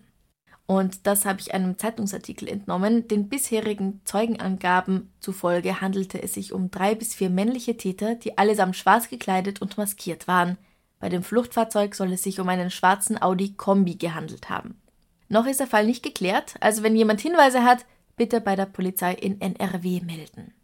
[0.67, 3.09] Und das habe ich einem Zeitungsartikel entnommen.
[3.09, 8.77] Den bisherigen Zeugenangaben zufolge handelte es sich um drei bis vier männliche Täter, die allesamt
[8.77, 10.57] schwarz gekleidet und maskiert waren.
[11.05, 14.81] Bei dem Fluchtfahrzeug soll es sich um einen schwarzen Audi Kombi gehandelt haben.
[15.29, 17.85] Noch ist der Fall nicht geklärt, also wenn jemand Hinweise hat,
[18.17, 20.55] bitte bei der Polizei in NRW melden.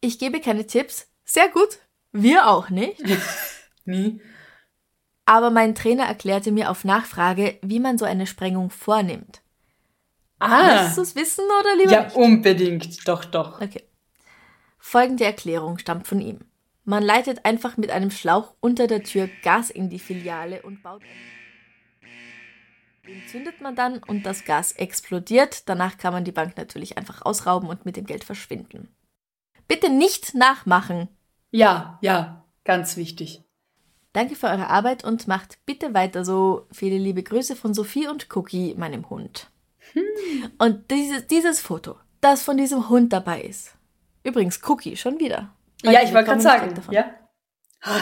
[0.00, 1.08] Ich gebe keine Tipps.
[1.26, 1.80] Sehr gut.
[2.10, 3.02] Wir auch nicht.
[3.84, 4.18] Nie.
[5.26, 9.42] aber mein Trainer erklärte mir auf Nachfrage, wie man so eine Sprengung vornimmt.
[10.38, 12.16] Ah, Willst du es wissen oder lieber ja, nicht?
[12.16, 13.06] unbedingt.
[13.06, 13.60] Doch, doch.
[13.60, 13.82] Okay.
[14.78, 16.46] Folgende Erklärung stammt von ihm.
[16.86, 21.02] Man leitet einfach mit einem Schlauch unter der Tür Gas in die Filiale und baut
[23.06, 25.68] den zündet man dann und das Gas explodiert.
[25.68, 28.88] Danach kann man die Bank natürlich einfach ausrauben und mit dem Geld verschwinden.
[29.68, 31.08] Bitte nicht nachmachen.
[31.52, 33.42] Ja, ja, ganz wichtig.
[34.12, 36.66] Danke für eure Arbeit und macht bitte weiter so.
[36.72, 39.50] Viele liebe Grüße von Sophie und Cookie, meinem Hund.
[40.58, 43.76] Und dieses, dieses Foto, das von diesem Hund dabei ist.
[44.24, 45.55] Übrigens, Cookie, schon wieder.
[45.82, 46.74] Ja, ich wollte gerade sagen.
[46.74, 46.94] davon.
[46.94, 47.10] Ja.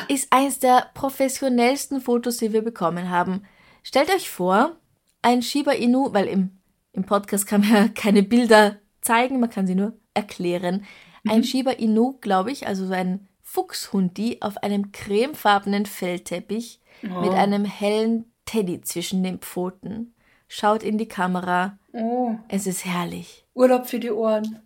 [0.09, 3.45] Ist eins der professionellsten Fotos, die wir bekommen haben.
[3.83, 4.77] Stellt euch vor,
[5.21, 6.59] ein Shiba Inu, weil im,
[6.93, 10.85] im Podcast kann man ja keine Bilder zeigen, man kann sie nur erklären.
[11.29, 17.65] Ein Shiba Inu, glaube ich, also so ein Fuchshundi auf einem cremefarbenen Fellteppich mit einem
[17.65, 20.15] hellen Teddy zwischen den Pfoten.
[20.49, 21.79] Schaut in die Kamera.
[21.93, 23.47] Oh, Es ist herrlich.
[23.55, 24.61] Urlaub für die Ohren.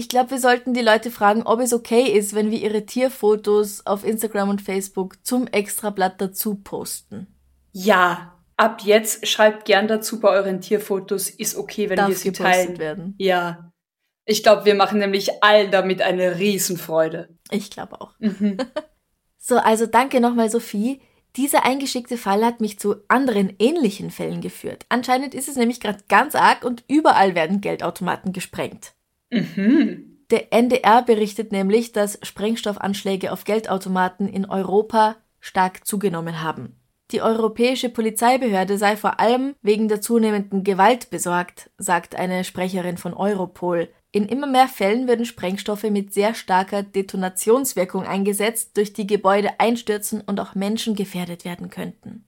[0.00, 3.84] Ich glaube, wir sollten die Leute fragen, ob es okay ist, wenn wir ihre Tierfotos
[3.84, 7.26] auf Instagram und Facebook zum Extrablatt dazu posten.
[7.72, 12.32] Ja, ab jetzt schreibt gern dazu bei euren Tierfotos, ist okay, wenn Darf wir sie
[12.32, 12.78] gepostet teilen.
[12.78, 13.14] werden.
[13.18, 13.74] Ja.
[14.24, 17.36] Ich glaube, wir machen nämlich allen damit eine Riesenfreude.
[17.50, 18.14] Ich glaube auch.
[18.20, 18.56] Mhm.
[19.42, 21.02] So, also danke nochmal, Sophie.
[21.36, 24.84] Dieser eingeschickte Fall hat mich zu anderen ähnlichen Fällen geführt.
[24.88, 28.94] Anscheinend ist es nämlich gerade ganz arg und überall werden Geldautomaten gesprengt.
[29.30, 30.18] Mhm.
[30.30, 36.76] Der NDR berichtet nämlich, dass Sprengstoffanschläge auf Geldautomaten in Europa stark zugenommen haben.
[37.10, 43.14] Die europäische Polizeibehörde sei vor allem wegen der zunehmenden Gewalt besorgt, sagt eine Sprecherin von
[43.14, 43.88] Europol.
[44.12, 50.20] In immer mehr Fällen würden Sprengstoffe mit sehr starker Detonationswirkung eingesetzt, durch die Gebäude einstürzen
[50.20, 52.26] und auch Menschen gefährdet werden könnten.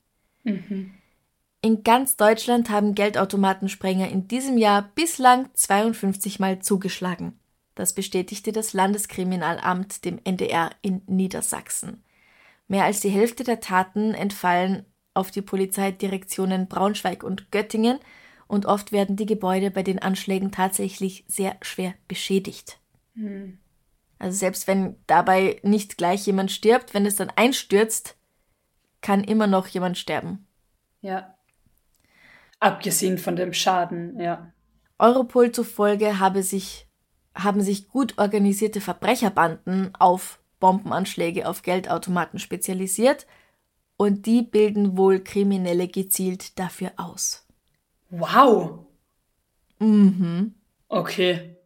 [1.65, 7.39] In ganz Deutschland haben Geldautomatensprenger in diesem Jahr bislang 52 Mal zugeschlagen.
[7.77, 12.03] Das bestätigte das Landeskriminalamt dem NDR in Niedersachsen.
[12.67, 14.85] Mehr als die Hälfte der Taten entfallen
[15.15, 18.01] auf die Polizeidirektionen Braunschweig und Göttingen
[18.49, 22.81] und oft werden die Gebäude bei den Anschlägen tatsächlich sehr schwer beschädigt.
[24.19, 28.17] Also selbst wenn dabei nicht gleich jemand stirbt, wenn es dann einstürzt,
[29.01, 30.47] kann immer noch jemand sterben.
[31.03, 31.37] Ja.
[32.63, 34.53] Abgesehen von dem Schaden, ja.
[34.97, 36.87] Europol zufolge habe sich,
[37.35, 43.27] haben sich gut organisierte Verbrecherbanden auf Bombenanschläge auf Geldautomaten spezialisiert
[43.97, 47.49] und die bilden wohl Kriminelle gezielt dafür aus.
[48.11, 48.87] Wow.
[49.81, 50.55] Mhm.
[50.87, 51.57] Okay.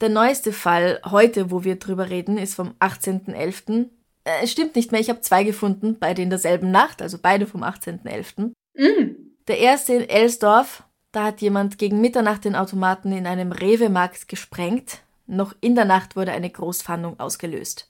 [0.00, 3.90] Der neueste Fall heute, wo wir drüber reden, ist vom 18.11.
[4.24, 7.46] Äh, Es stimmt nicht mehr, ich habe zwei gefunden, beide in derselben Nacht, also beide
[7.46, 8.52] vom 18.11.
[8.76, 9.19] Mm.
[9.50, 15.00] Der erste in Elsdorf, da hat jemand gegen Mitternacht den Automaten in einem Rewe-Markt gesprengt.
[15.26, 17.88] Noch in der Nacht wurde eine Großfahndung ausgelöst.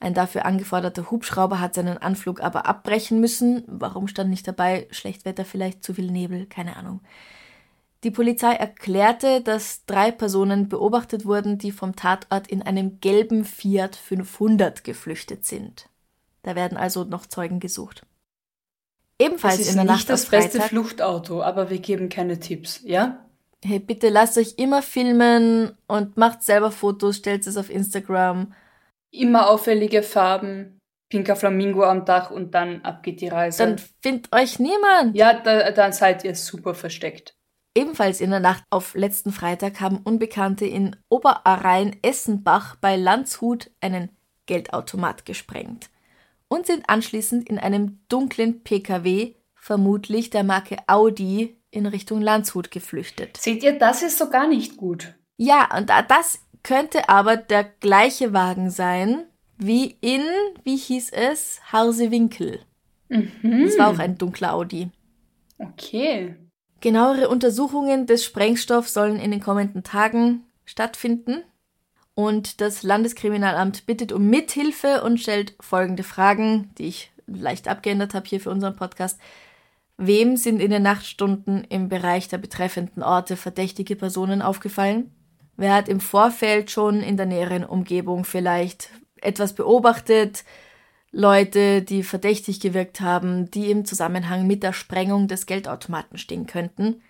[0.00, 3.62] Ein dafür angeforderter Hubschrauber hat seinen Anflug aber abbrechen müssen.
[3.68, 4.88] Warum stand nicht dabei?
[4.90, 7.00] Schlechtwetter vielleicht, zu viel Nebel, keine Ahnung.
[8.02, 13.94] Die Polizei erklärte, dass drei Personen beobachtet wurden, die vom Tatort in einem gelben Fiat
[13.94, 15.88] 500 geflüchtet sind.
[16.42, 18.04] Da werden also noch Zeugen gesucht.
[19.18, 22.08] Ebenfalls Das ist in der nicht Nacht das auf beste Freitag, Fluchtauto, aber wir geben
[22.08, 23.24] keine Tipps, ja?
[23.64, 28.52] hey, bitte lasst euch immer filmen und macht selber Fotos, stellt es auf Instagram.
[29.10, 33.64] Immer auffällige Farben, pinker Flamingo am Dach und dann ab geht die Reise.
[33.64, 35.16] Dann findet euch niemand.
[35.16, 37.34] ja, da, dann seid ihr super versteckt.
[37.74, 44.10] Ebenfalls in der Nacht auf letzten Freitag haben Unbekannte in Oberarein-Essenbach bei Landshut einen
[44.46, 45.88] Geldautomat gesprengt
[46.48, 53.36] und sind anschließend in einem dunklen PKW, vermutlich der Marke Audi, in Richtung Landshut geflüchtet.
[53.36, 55.14] Seht ihr, das ist so gar nicht gut.
[55.36, 59.24] Ja, und da- das könnte aber der gleiche Wagen sein
[59.58, 60.22] wie in,
[60.64, 62.60] wie hieß es, Harsewinkel.
[63.08, 64.90] Das war auch ein dunkler Audi.
[65.58, 66.36] Okay.
[66.80, 71.42] Genauere Untersuchungen des Sprengstoffs sollen in den kommenden Tagen stattfinden.
[72.18, 78.26] Und das Landeskriminalamt bittet um Mithilfe und stellt folgende Fragen, die ich leicht abgeändert habe
[78.26, 79.20] hier für unseren Podcast.
[79.98, 85.12] Wem sind in den Nachtstunden im Bereich der betreffenden Orte verdächtige Personen aufgefallen?
[85.56, 88.90] Wer hat im Vorfeld schon in der näheren Umgebung vielleicht
[89.20, 90.42] etwas beobachtet?
[91.12, 97.00] Leute, die verdächtig gewirkt haben, die im Zusammenhang mit der Sprengung des Geldautomaten stehen könnten?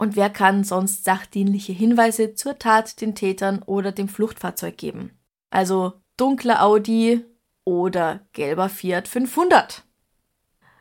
[0.00, 5.10] Und wer kann sonst sachdienliche Hinweise zur Tat den Tätern oder dem Fluchtfahrzeug geben?
[5.50, 7.22] Also dunkler Audi
[7.64, 9.84] oder gelber Fiat 500.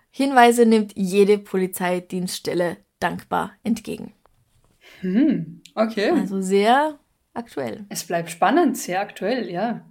[0.10, 4.14] Hinweise nimmt jede Polizeidienststelle dankbar entgegen.
[5.02, 6.12] Hm, okay.
[6.12, 6.98] Also sehr
[7.34, 7.86] aktuell.
[7.90, 9.86] es bleibt spannend, sehr aktuell, ja.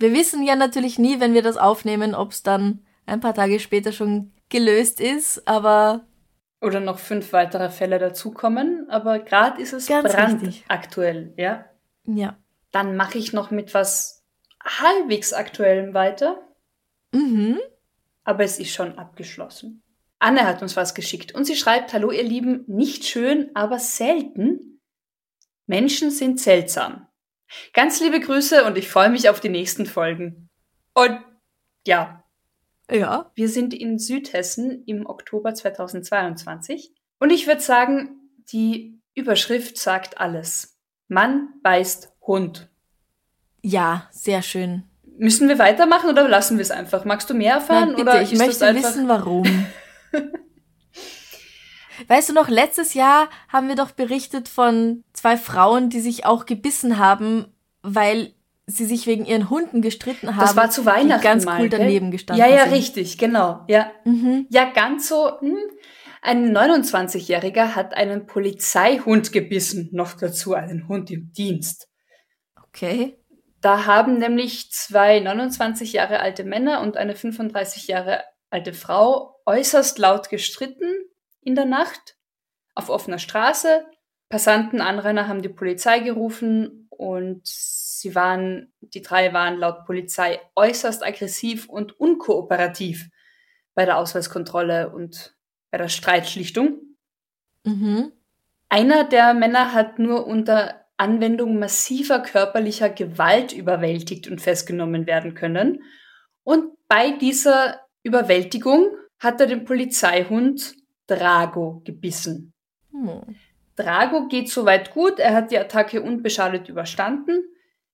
[0.00, 3.60] Wir wissen ja natürlich nie, wenn wir das aufnehmen, ob es dann ein paar Tage
[3.60, 6.04] später schon gelöst ist, aber
[6.64, 11.66] Oder noch fünf weitere Fälle dazukommen, aber gerade ist es Ganz brandaktuell, ja.
[12.06, 12.36] ja.
[12.72, 14.24] Dann mache ich noch mit was
[14.64, 16.40] halbwegs Aktuellem weiter,
[17.12, 17.60] Mhm.
[18.24, 19.82] aber es ist schon abgeschlossen.
[20.18, 24.80] Anne hat uns was geschickt und sie schreibt, hallo ihr Lieben, nicht schön, aber selten.
[25.66, 27.06] Menschen sind seltsam.
[27.72, 30.48] Ganz liebe Grüße und ich freue mich auf die nächsten Folgen.
[30.94, 31.20] Und
[31.86, 32.23] ja,
[32.90, 33.30] Ja.
[33.34, 38.20] wir sind in Südhessen im Oktober 2022 und ich würde sagen,
[38.52, 40.78] die Überschrift sagt alles.
[41.08, 42.68] Mann beißt Hund.
[43.62, 44.84] Ja, sehr schön.
[45.16, 47.04] Müssen wir weitermachen oder lassen wir es einfach?
[47.04, 49.66] Magst du mehr erfahren Nein, bitte, oder ich möchte einfach wissen, warum.
[52.08, 56.46] weißt du noch, letztes Jahr haben wir doch berichtet von zwei Frauen, die sich auch
[56.46, 57.46] gebissen haben,
[57.82, 58.34] weil
[58.66, 60.40] sie sich wegen ihren Hunden gestritten haben.
[60.40, 62.72] Das war zu Weihnachten ganz mal, cool daneben gestanden Ja, ja, sind.
[62.74, 63.64] richtig, genau.
[63.68, 64.46] Ja, Mhm.
[64.50, 65.38] ja ganz so.
[65.40, 65.56] Hm.
[66.22, 71.88] Ein 29-Jähriger hat einen Polizeihund gebissen, noch dazu einen Hund im Dienst.
[72.68, 73.18] Okay.
[73.60, 79.98] Da haben nämlich zwei 29 Jahre alte Männer und eine 35 Jahre alte Frau äußerst
[79.98, 80.90] laut gestritten
[81.42, 82.16] in der Nacht
[82.74, 83.84] auf offener Straße.
[84.30, 91.04] Passanten, Anrainer haben die Polizei gerufen und sie waren, die drei waren laut Polizei äußerst
[91.04, 93.10] aggressiv und unkooperativ
[93.74, 95.34] bei der Ausweiskontrolle und
[95.70, 96.80] bei der Streitschlichtung.
[97.64, 98.12] Mhm.
[98.68, 105.82] Einer der Männer hat nur unter Anwendung massiver körperlicher Gewalt überwältigt und festgenommen werden können.
[106.44, 110.76] Und bei dieser Überwältigung hat er den Polizeihund
[111.06, 112.52] Drago gebissen.
[112.92, 113.36] Hm.
[113.76, 117.42] Drago geht soweit gut, er hat die Attacke unbeschadet überstanden.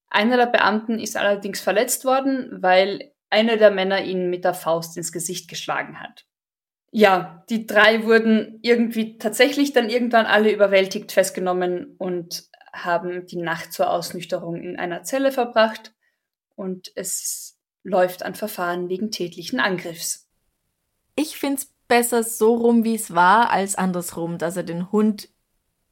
[0.09, 4.97] Einer der Beamten ist allerdings verletzt worden, weil einer der Männer ihn mit der Faust
[4.97, 6.27] ins Gesicht geschlagen hat.
[6.93, 13.73] Ja, die drei wurden irgendwie tatsächlich dann irgendwann alle überwältigt festgenommen und haben die Nacht
[13.73, 15.93] zur Ausnüchterung in einer Zelle verbracht
[16.57, 20.29] und es läuft ein Verfahren wegen tätlichen Angriffs.
[21.15, 25.29] Ich find's besser so rum, wie es war, als andersrum, dass er den Hund,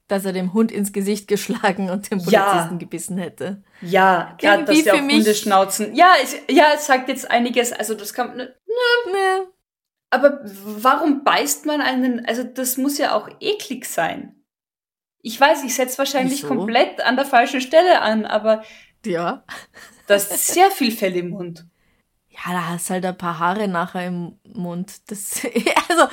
[0.08, 2.42] dass er dem Hund ins Gesicht geschlagen und den Ja.
[2.50, 3.62] Polizisten gebissen hätte.
[3.82, 5.94] Ja, gerade dass ja mich- Hundeschnauzen.
[5.94, 8.54] Ja, es, ja, es sagt jetzt einiges, also das kann ne,
[9.12, 9.46] Nee.
[10.10, 12.24] Aber warum beißt man einen?
[12.26, 14.34] Also das muss ja auch eklig sein.
[15.20, 16.54] Ich weiß, ich setze wahrscheinlich Wieso?
[16.54, 18.62] komplett an der falschen Stelle an, aber
[19.04, 19.44] Ja.
[20.06, 21.66] da ist sehr viel Fell im Mund.
[22.30, 25.10] Ja, da hast halt ein paar Haare nachher im Mund.
[25.10, 25.40] Das,
[25.90, 26.04] also,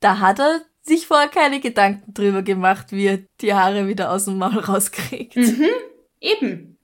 [0.00, 4.24] da hat er sich vorher keine Gedanken drüber gemacht, wie er die Haare wieder aus
[4.26, 5.36] dem Maul rauskriegt.
[5.36, 5.66] Mhm.
[6.20, 6.78] Eben.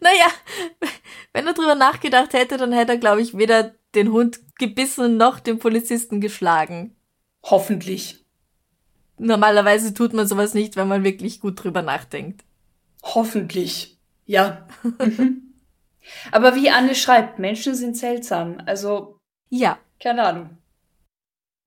[0.00, 0.26] Naja,
[1.32, 5.40] wenn er drüber nachgedacht hätte, dann hätte er, glaube ich, weder den Hund gebissen noch
[5.40, 6.96] den Polizisten geschlagen.
[7.42, 8.24] Hoffentlich.
[9.18, 12.42] Normalerweise tut man sowas nicht, wenn man wirklich gut drüber nachdenkt.
[13.02, 13.98] Hoffentlich.
[14.26, 14.66] Ja.
[14.98, 15.54] Mhm.
[16.32, 18.60] Aber wie Anne schreibt, Menschen sind seltsam.
[18.66, 19.18] Also,
[19.50, 19.78] Ja.
[20.02, 20.58] keine Ahnung.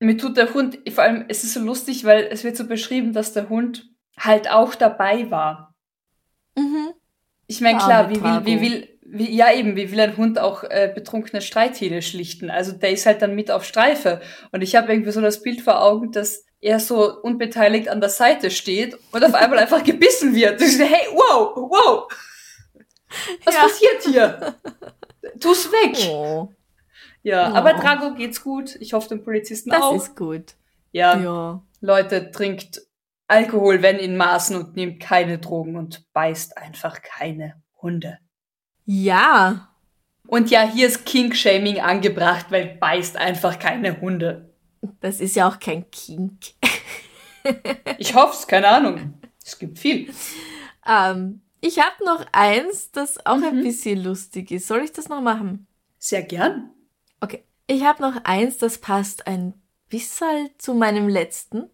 [0.04, 3.12] Mir tut der Hund, vor allem, es ist so lustig, weil es wird so beschrieben,
[3.12, 3.88] dass der Hund
[4.18, 5.74] halt auch dabei war.
[6.56, 6.92] Mhm.
[7.46, 10.64] Ich meine, klar, wie will, wie will, wie, ja eben, wie will ein Hund auch
[10.64, 12.50] äh, betrunkene Streithähne schlichten?
[12.50, 14.20] Also der ist halt dann mit auf Streife.
[14.52, 18.08] Und ich habe irgendwie so das Bild vor Augen, dass er so unbeteiligt an der
[18.08, 20.60] Seite steht und auf einmal einfach gebissen wird.
[20.62, 22.08] Ich so, hey, wow, wow,
[23.44, 23.60] was Ja.
[23.62, 24.54] passiert hier?
[25.40, 25.96] Tu's weg.
[26.10, 26.48] Oh,
[27.24, 27.54] Ja, Oh.
[27.56, 28.76] aber Drago geht's gut.
[28.76, 29.96] Ich hoffe, dem Polizisten das auch.
[29.96, 30.54] ist gut.
[30.92, 31.62] ja, Ja.
[31.80, 32.80] Leute, trinkt
[33.26, 38.18] Alkohol, wenn in Maßen und nehmt keine Drogen und beißt einfach keine Hunde.
[38.84, 39.70] Ja.
[40.28, 44.54] Und ja, hier ist Kink-Shaming angebracht, weil beißt einfach keine Hunde.
[45.00, 46.38] Das ist ja auch kein Kink.
[47.98, 49.20] Ich hoff's, keine Ahnung.
[49.44, 50.10] Es gibt viel.
[50.88, 53.62] Ähm, ich habe noch eins, das auch ein Mhm.
[53.62, 54.66] bisschen lustig ist.
[54.66, 55.66] Soll ich das noch machen?
[55.98, 56.70] Sehr gern.
[57.66, 59.54] Ich habe noch eins, das passt ein
[59.88, 61.70] bisschen zu meinem letzten.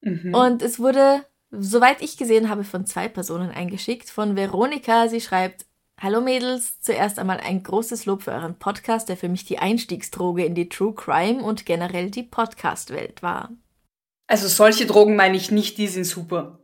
[0.00, 0.34] Mhm.
[0.34, 4.10] Und es wurde, soweit ich gesehen habe, von zwei Personen eingeschickt.
[4.10, 5.08] Von Veronika.
[5.08, 5.66] Sie schreibt,
[6.00, 10.44] Hallo Mädels, zuerst einmal ein großes Lob für euren Podcast, der für mich die Einstiegsdroge
[10.44, 13.50] in die True Crime und generell die Podcast-Welt war.
[14.26, 16.58] Also solche Drogen meine ich nicht, die sind super.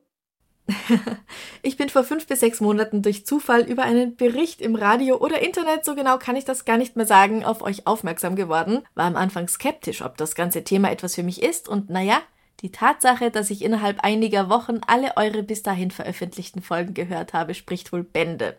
[1.63, 5.41] Ich bin vor fünf bis sechs Monaten durch Zufall über einen Bericht im Radio oder
[5.41, 8.83] Internet, so genau kann ich das gar nicht mehr sagen, auf euch aufmerksam geworden.
[8.95, 12.21] War am Anfang skeptisch, ob das ganze Thema etwas für mich ist und naja,
[12.61, 17.55] die Tatsache, dass ich innerhalb einiger Wochen alle eure bis dahin veröffentlichten Folgen gehört habe,
[17.55, 18.57] spricht wohl Bände.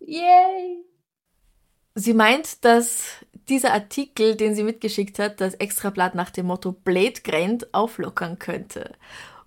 [0.00, 0.84] Yay!
[1.94, 7.20] Sie meint, dass dieser Artikel, den sie mitgeschickt hat, das Extrablatt nach dem Motto Blade
[7.24, 8.92] Grand auflockern könnte.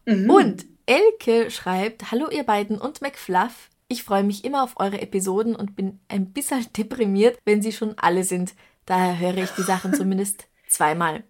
[0.05, 0.29] Mhm.
[0.29, 3.69] Und Elke schreibt, Hallo ihr beiden und McFluff.
[3.87, 7.97] Ich freue mich immer auf eure Episoden und bin ein bisschen deprimiert, wenn sie schon
[7.97, 8.53] alle sind.
[8.85, 11.23] Daher höre ich die Sachen zumindest zweimal.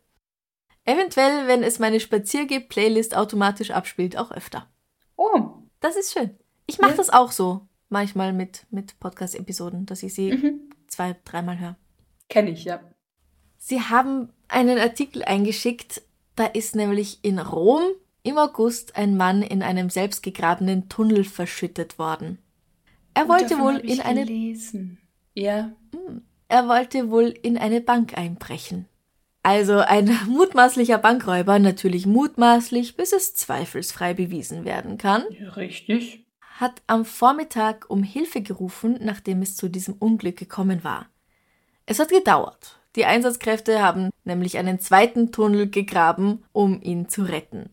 [0.83, 4.67] Eventuell, wenn es meine Spaziergeh-Playlist automatisch abspielt, auch öfter.
[5.15, 5.51] Oh.
[5.79, 6.37] Das ist schön.
[6.67, 6.97] Ich mache ja.
[6.97, 10.69] das auch so, manchmal mit, mit Podcast-Episoden, dass ich sie mhm.
[10.87, 11.75] zwei, dreimal höre.
[12.29, 12.81] Kenne ich, ja.
[13.57, 16.01] Sie haben einen Artikel eingeschickt,
[16.35, 17.83] da ist nämlich in Rom
[18.23, 22.37] im August ein Mann in einem selbstgegrabenen Tunnel verschüttet worden.
[23.13, 24.99] Er wollte wohl in eine gelesen.
[25.33, 25.71] Ja.
[25.93, 26.21] Hm.
[26.47, 28.85] Er wollte wohl in eine Bank einbrechen.
[29.43, 35.23] Also ein mutmaßlicher Bankräuber, natürlich mutmaßlich, bis es zweifelsfrei bewiesen werden kann.
[35.55, 36.25] Richtig.
[36.59, 41.07] Hat am Vormittag um Hilfe gerufen, nachdem es zu diesem Unglück gekommen war.
[41.85, 42.77] Es hat gedauert.
[42.95, 47.69] Die Einsatzkräfte haben nämlich einen zweiten Tunnel gegraben, um ihn zu retten.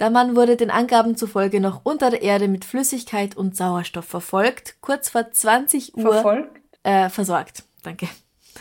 [0.00, 4.76] Der Mann wurde den Angaben zufolge noch unter der Erde mit Flüssigkeit und Sauerstoff verfolgt,
[4.80, 6.12] kurz vor 20 Uhr.
[6.14, 6.58] Verfolgt?
[6.82, 8.08] Äh, versorgt, danke.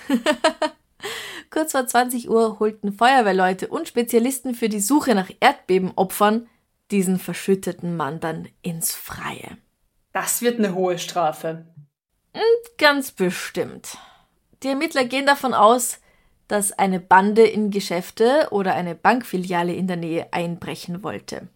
[1.49, 6.49] kurz vor 20 Uhr holten Feuerwehrleute und Spezialisten für die Suche nach Erdbebenopfern
[6.91, 9.57] diesen verschütteten Mann dann ins Freie.
[10.11, 11.65] Das wird eine hohe Strafe.
[12.77, 13.97] Ganz bestimmt.
[14.61, 15.99] Die Ermittler gehen davon aus,
[16.49, 21.47] dass eine Bande in Geschäfte oder eine Bankfiliale in der Nähe einbrechen wollte.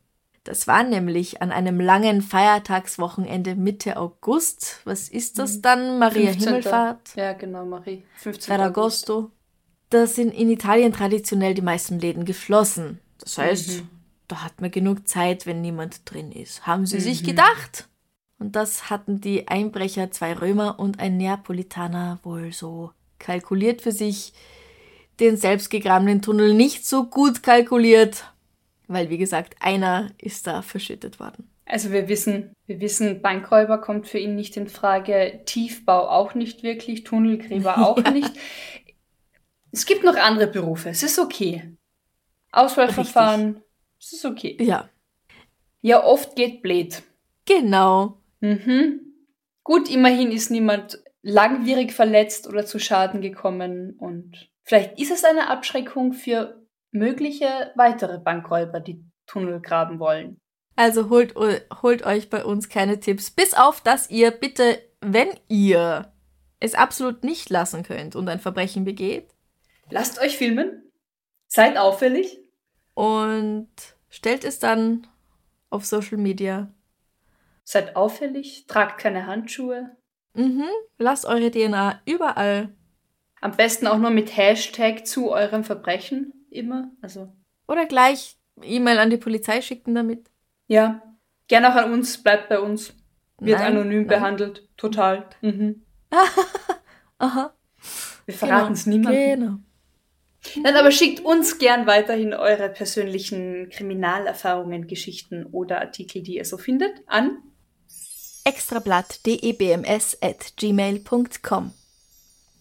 [0.43, 4.81] Das war nämlich an einem langen Feiertagswochenende Mitte August.
[4.83, 5.97] Was ist das dann?
[5.99, 6.43] Maria 15.
[6.43, 7.15] Himmelfahrt?
[7.15, 8.03] Ja, genau, Marie.
[8.17, 8.53] 15.
[8.53, 9.31] Ferragosto.
[9.89, 12.99] Da sind in Italien traditionell die meisten Läden geschlossen.
[13.19, 13.89] Das heißt, mhm.
[14.27, 16.67] da hat man genug Zeit, wenn niemand drin ist.
[16.67, 17.01] Haben sie mhm.
[17.01, 17.87] sich gedacht?
[18.37, 24.33] Und das hatten die Einbrecher, zwei Römer und ein Neapolitaner wohl so kalkuliert für sich
[25.19, 28.25] den selbstgegrabenen Tunnel nicht so gut kalkuliert,
[28.87, 31.49] weil wie gesagt, einer ist da verschüttet worden.
[31.65, 36.63] Also wir wissen, wir wissen, Bankräuber kommt für ihn nicht in Frage, Tiefbau auch nicht
[36.63, 38.11] wirklich, Tunnelgräber auch ja.
[38.11, 38.31] nicht.
[39.71, 41.75] Es gibt noch andere Berufe, es ist okay.
[42.51, 43.63] Auswahlverfahren,
[43.99, 44.57] es ist okay.
[44.59, 44.89] Ja.
[45.81, 47.01] Ja, oft geht blöd.
[47.45, 48.19] Genau.
[48.39, 49.01] Mhm.
[49.63, 55.49] Gut, immerhin ist niemand langwierig verletzt oder zu Schaden gekommen und Vielleicht ist es eine
[55.49, 56.61] Abschreckung für
[56.91, 60.39] mögliche weitere Bankräuber, die Tunnel graben wollen.
[60.75, 66.11] Also holt, holt euch bei uns keine Tipps, bis auf dass ihr bitte, wenn ihr
[66.59, 69.29] es absolut nicht lassen könnt und ein Verbrechen begeht,
[69.89, 70.91] lasst euch filmen,
[71.47, 72.39] seid auffällig
[72.93, 73.69] und
[74.09, 75.07] stellt es dann
[75.69, 76.73] auf Social Media.
[77.65, 79.95] Seid auffällig, tragt keine Handschuhe.
[80.33, 82.73] Mhm, lasst eure DNA überall
[83.43, 86.91] am besten auch nur mit Hashtag zu eurem Verbrechen immer.
[87.01, 87.33] Also.
[87.67, 90.29] Oder gleich E-Mail an die Polizei schicken damit.
[90.67, 91.01] Ja.
[91.49, 92.95] Gerne auch an uns, bleibt bei uns.
[93.39, 94.07] Wird nein, anonym nein.
[94.07, 94.67] behandelt.
[94.77, 95.25] Total.
[95.41, 95.83] Mhm.
[97.17, 97.53] Aha.
[98.25, 99.09] Wir verraten es genau.
[99.09, 99.39] niemandem.
[99.39, 100.63] Genau.
[100.63, 106.57] Nein, aber schickt uns gern weiterhin eure persönlichen Kriminalerfahrungen, Geschichten oder Artikel, die ihr so
[106.57, 107.37] findet, an
[108.45, 111.73] extrablatt.debms at gmail.com.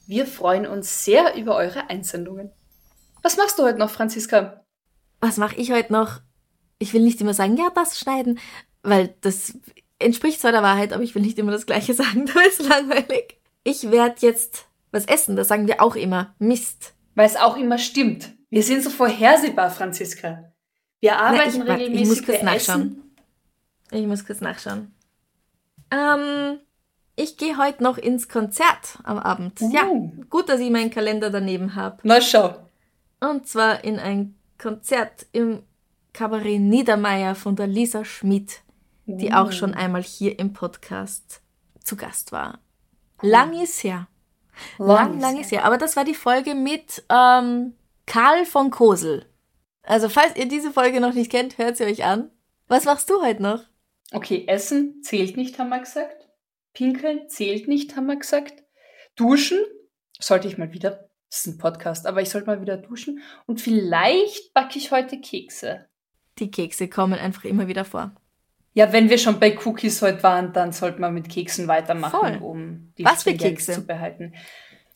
[0.07, 2.50] Wir freuen uns sehr über eure Einsendungen.
[3.22, 4.64] Was machst du heute noch, Franziska?
[5.20, 6.20] Was mache ich heute noch?
[6.78, 8.40] Ich will nicht immer sagen, ja, das schneiden,
[8.82, 9.55] weil das
[10.00, 13.38] entspricht zwar der Wahrheit, aber ich will nicht immer das Gleiche sagen, da ist langweilig.
[13.64, 16.34] Ich werde jetzt was essen, das sagen wir auch immer.
[16.38, 16.94] Mist.
[17.14, 18.32] Weil es auch immer stimmt.
[18.50, 20.53] Wir sind so vorhersehbar, Franziska.
[21.00, 22.03] Wir arbeiten Na, ich, regelmäßig.
[22.03, 22.82] Ich muss kurz nachschauen.
[22.82, 24.00] Essen.
[24.00, 24.94] Ich muss kurz nachschauen.
[25.90, 26.59] Ähm,
[27.22, 29.60] ich gehe heute noch ins Konzert am Abend.
[29.60, 29.70] Uh.
[29.72, 29.84] Ja,
[30.28, 31.98] gut, dass ich meinen Kalender daneben habe.
[32.02, 32.54] Na schau.
[33.20, 35.62] Und zwar in ein Konzert im
[36.12, 38.60] Kabarett Niedermeyer von der Lisa Schmidt,
[39.06, 39.34] die uh.
[39.34, 41.40] auch schon einmal hier im Podcast
[41.82, 42.58] zu Gast war.
[43.22, 44.08] Lang ist her.
[44.78, 45.64] Lang, lang ist her.
[45.64, 47.74] Aber das war die Folge mit ähm,
[48.06, 49.26] Karl von Kosel.
[49.84, 52.30] Also, falls ihr diese Folge noch nicht kennt, hört sie euch an.
[52.68, 53.60] Was machst du heute noch?
[54.12, 56.21] Okay, Essen zählt nicht, haben wir gesagt.
[56.74, 58.54] Pinkeln zählt nicht, haben wir gesagt.
[59.16, 59.58] Duschen
[60.18, 61.08] sollte ich mal wieder.
[61.30, 63.20] Das ist ein Podcast, aber ich sollte mal wieder duschen.
[63.46, 65.86] Und vielleicht backe ich heute Kekse.
[66.38, 68.12] Die Kekse kommen einfach immer wieder vor.
[68.74, 72.38] Ja, wenn wir schon bei Cookies heute waren, dann sollte man mit Keksen weitermachen, Voll.
[72.42, 73.72] um die Was für Kekse?
[73.72, 74.34] zu behalten.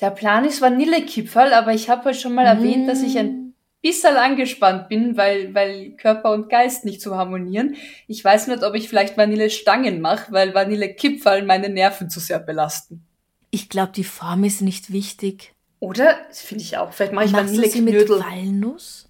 [0.00, 3.18] Der Plan ist Vanillekipferl, aber ich habe heute schon mal erwähnt, dass ich Mm.
[3.18, 3.45] ein
[3.87, 7.76] bisschen angespannt bin, weil, weil Körper und Geist nicht so harmonieren.
[8.09, 13.07] Ich weiß nicht, ob ich vielleicht Vanillestangen mache, weil Vanillekipferl meine Nerven zu sehr belasten.
[13.51, 15.55] Ich glaube, die Form ist nicht wichtig.
[15.78, 16.18] Oder?
[16.28, 16.93] Das finde ich auch.
[16.93, 18.20] Vielleicht mache ich Machst du sie mit Vanilleknödel.
[18.20, 19.09] Walnuss?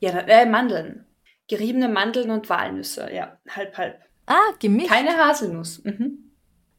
[0.00, 1.06] Ja, äh, Mandeln.
[1.48, 3.08] Geriebene Mandeln und Walnüsse.
[3.12, 4.00] Ja, halb, halb.
[4.26, 4.88] Ah, gemischt.
[4.88, 5.82] Keine Haselnuss.
[5.84, 6.18] Mhm.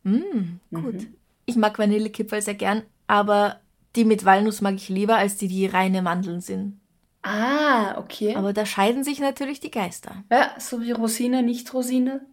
[0.04, 0.94] Mm, gut.
[0.94, 1.16] Mhm.
[1.46, 3.62] Ich mag Vanillekipferl sehr gern, aber
[3.96, 6.80] die mit Walnuss mag ich lieber, als die, die reine Mandeln sind.
[7.22, 8.36] Ah, okay.
[8.36, 10.24] Aber da scheiden sich natürlich die Geister.
[10.32, 12.26] ja, so wie Rosine, nicht Rosine.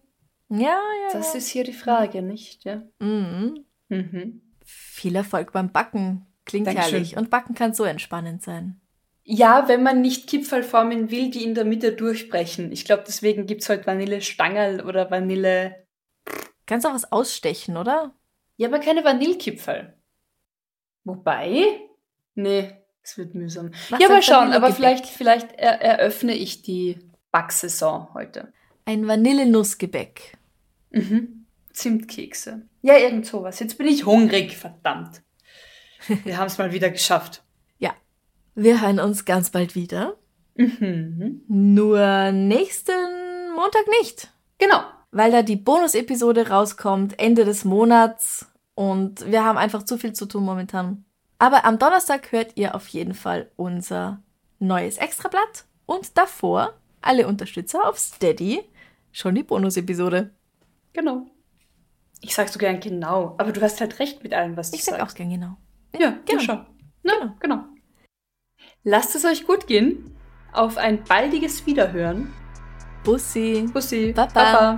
[0.49, 0.79] Ja, ja.
[1.11, 1.39] Das ja.
[1.39, 2.63] ist hier die Frage, nicht?
[2.63, 2.83] Ja.
[2.99, 3.65] Mhm.
[3.89, 4.41] Mhm.
[4.63, 6.25] Viel Erfolg beim Backen.
[6.45, 6.91] Klingt Dankeschön.
[6.91, 7.17] herrlich.
[7.17, 8.79] Und Backen kann so entspannend sein.
[9.23, 12.71] Ja, wenn man nicht Kipferl formen will, die in der Mitte durchbrechen.
[12.71, 15.87] Ich glaube, deswegen gibt's heute Vanillestangerl oder Vanille.
[16.67, 18.13] Kannst auch was ausstechen, oder?
[18.57, 19.97] Ja, aber keine Vanillekipferl.
[21.03, 21.79] Wobei?
[22.35, 23.71] Nee, es wird mühsam.
[23.89, 26.97] Machst ja, mal schauen, aber vielleicht, vielleicht er eröffne ich die
[27.31, 28.51] Backsaison heute.
[28.85, 30.37] Ein Vanillenussgebäck.
[30.89, 31.45] Mhm.
[31.71, 32.63] Zimtkekse.
[32.81, 33.59] Ja, irgend sowas.
[33.59, 35.21] Jetzt bin ich hungrig, verdammt.
[36.23, 37.43] Wir haben es mal wieder geschafft.
[37.77, 37.93] Ja.
[38.55, 40.17] Wir hören uns ganz bald wieder.
[40.55, 41.41] Mhm.
[41.47, 42.93] Nur nächsten
[43.55, 44.31] Montag nicht.
[44.57, 44.81] Genau.
[45.11, 50.25] weil da die Bonus-Episode rauskommt, Ende des Monats und wir haben einfach zu viel zu
[50.25, 51.05] tun momentan.
[51.37, 54.21] Aber am Donnerstag hört ihr auf jeden Fall unser
[54.59, 58.61] neues Extrablatt und davor alle Unterstützer auf Steady
[59.11, 60.31] schon die Bonus-Episode.
[60.93, 61.25] Genau.
[62.21, 64.85] Ich sag so gern genau, aber du hast halt recht mit allem, was du Ich
[64.85, 65.17] sag auch sagst.
[65.17, 65.57] gern genau.
[65.93, 66.21] Ja, Genau.
[66.25, 66.41] genau.
[66.41, 66.55] Schau.
[67.03, 67.11] Ne?
[67.19, 67.33] Genau.
[67.39, 67.63] genau.
[68.83, 70.15] Lasst es euch gut gehen.
[70.53, 72.31] Auf ein baldiges Wiederhören.
[73.03, 73.69] Bussi.
[73.73, 74.13] Bussi.
[74.13, 74.31] Baba.
[74.33, 74.77] Baba.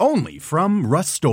[0.00, 1.24] Only from Rust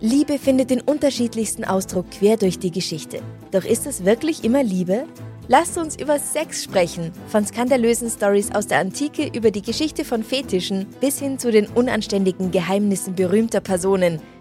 [0.00, 3.22] Liebe findet den unterschiedlichsten Ausdruck quer durch die Geschichte.
[3.52, 5.06] Doch ist es wirklich immer Liebe?
[5.46, 7.12] Lasst uns über Sex sprechen.
[7.28, 11.68] Von skandalösen Stories aus der Antike über die Geschichte von Fetischen bis hin zu den
[11.68, 14.20] unanständigen Geheimnissen berühmter Personen.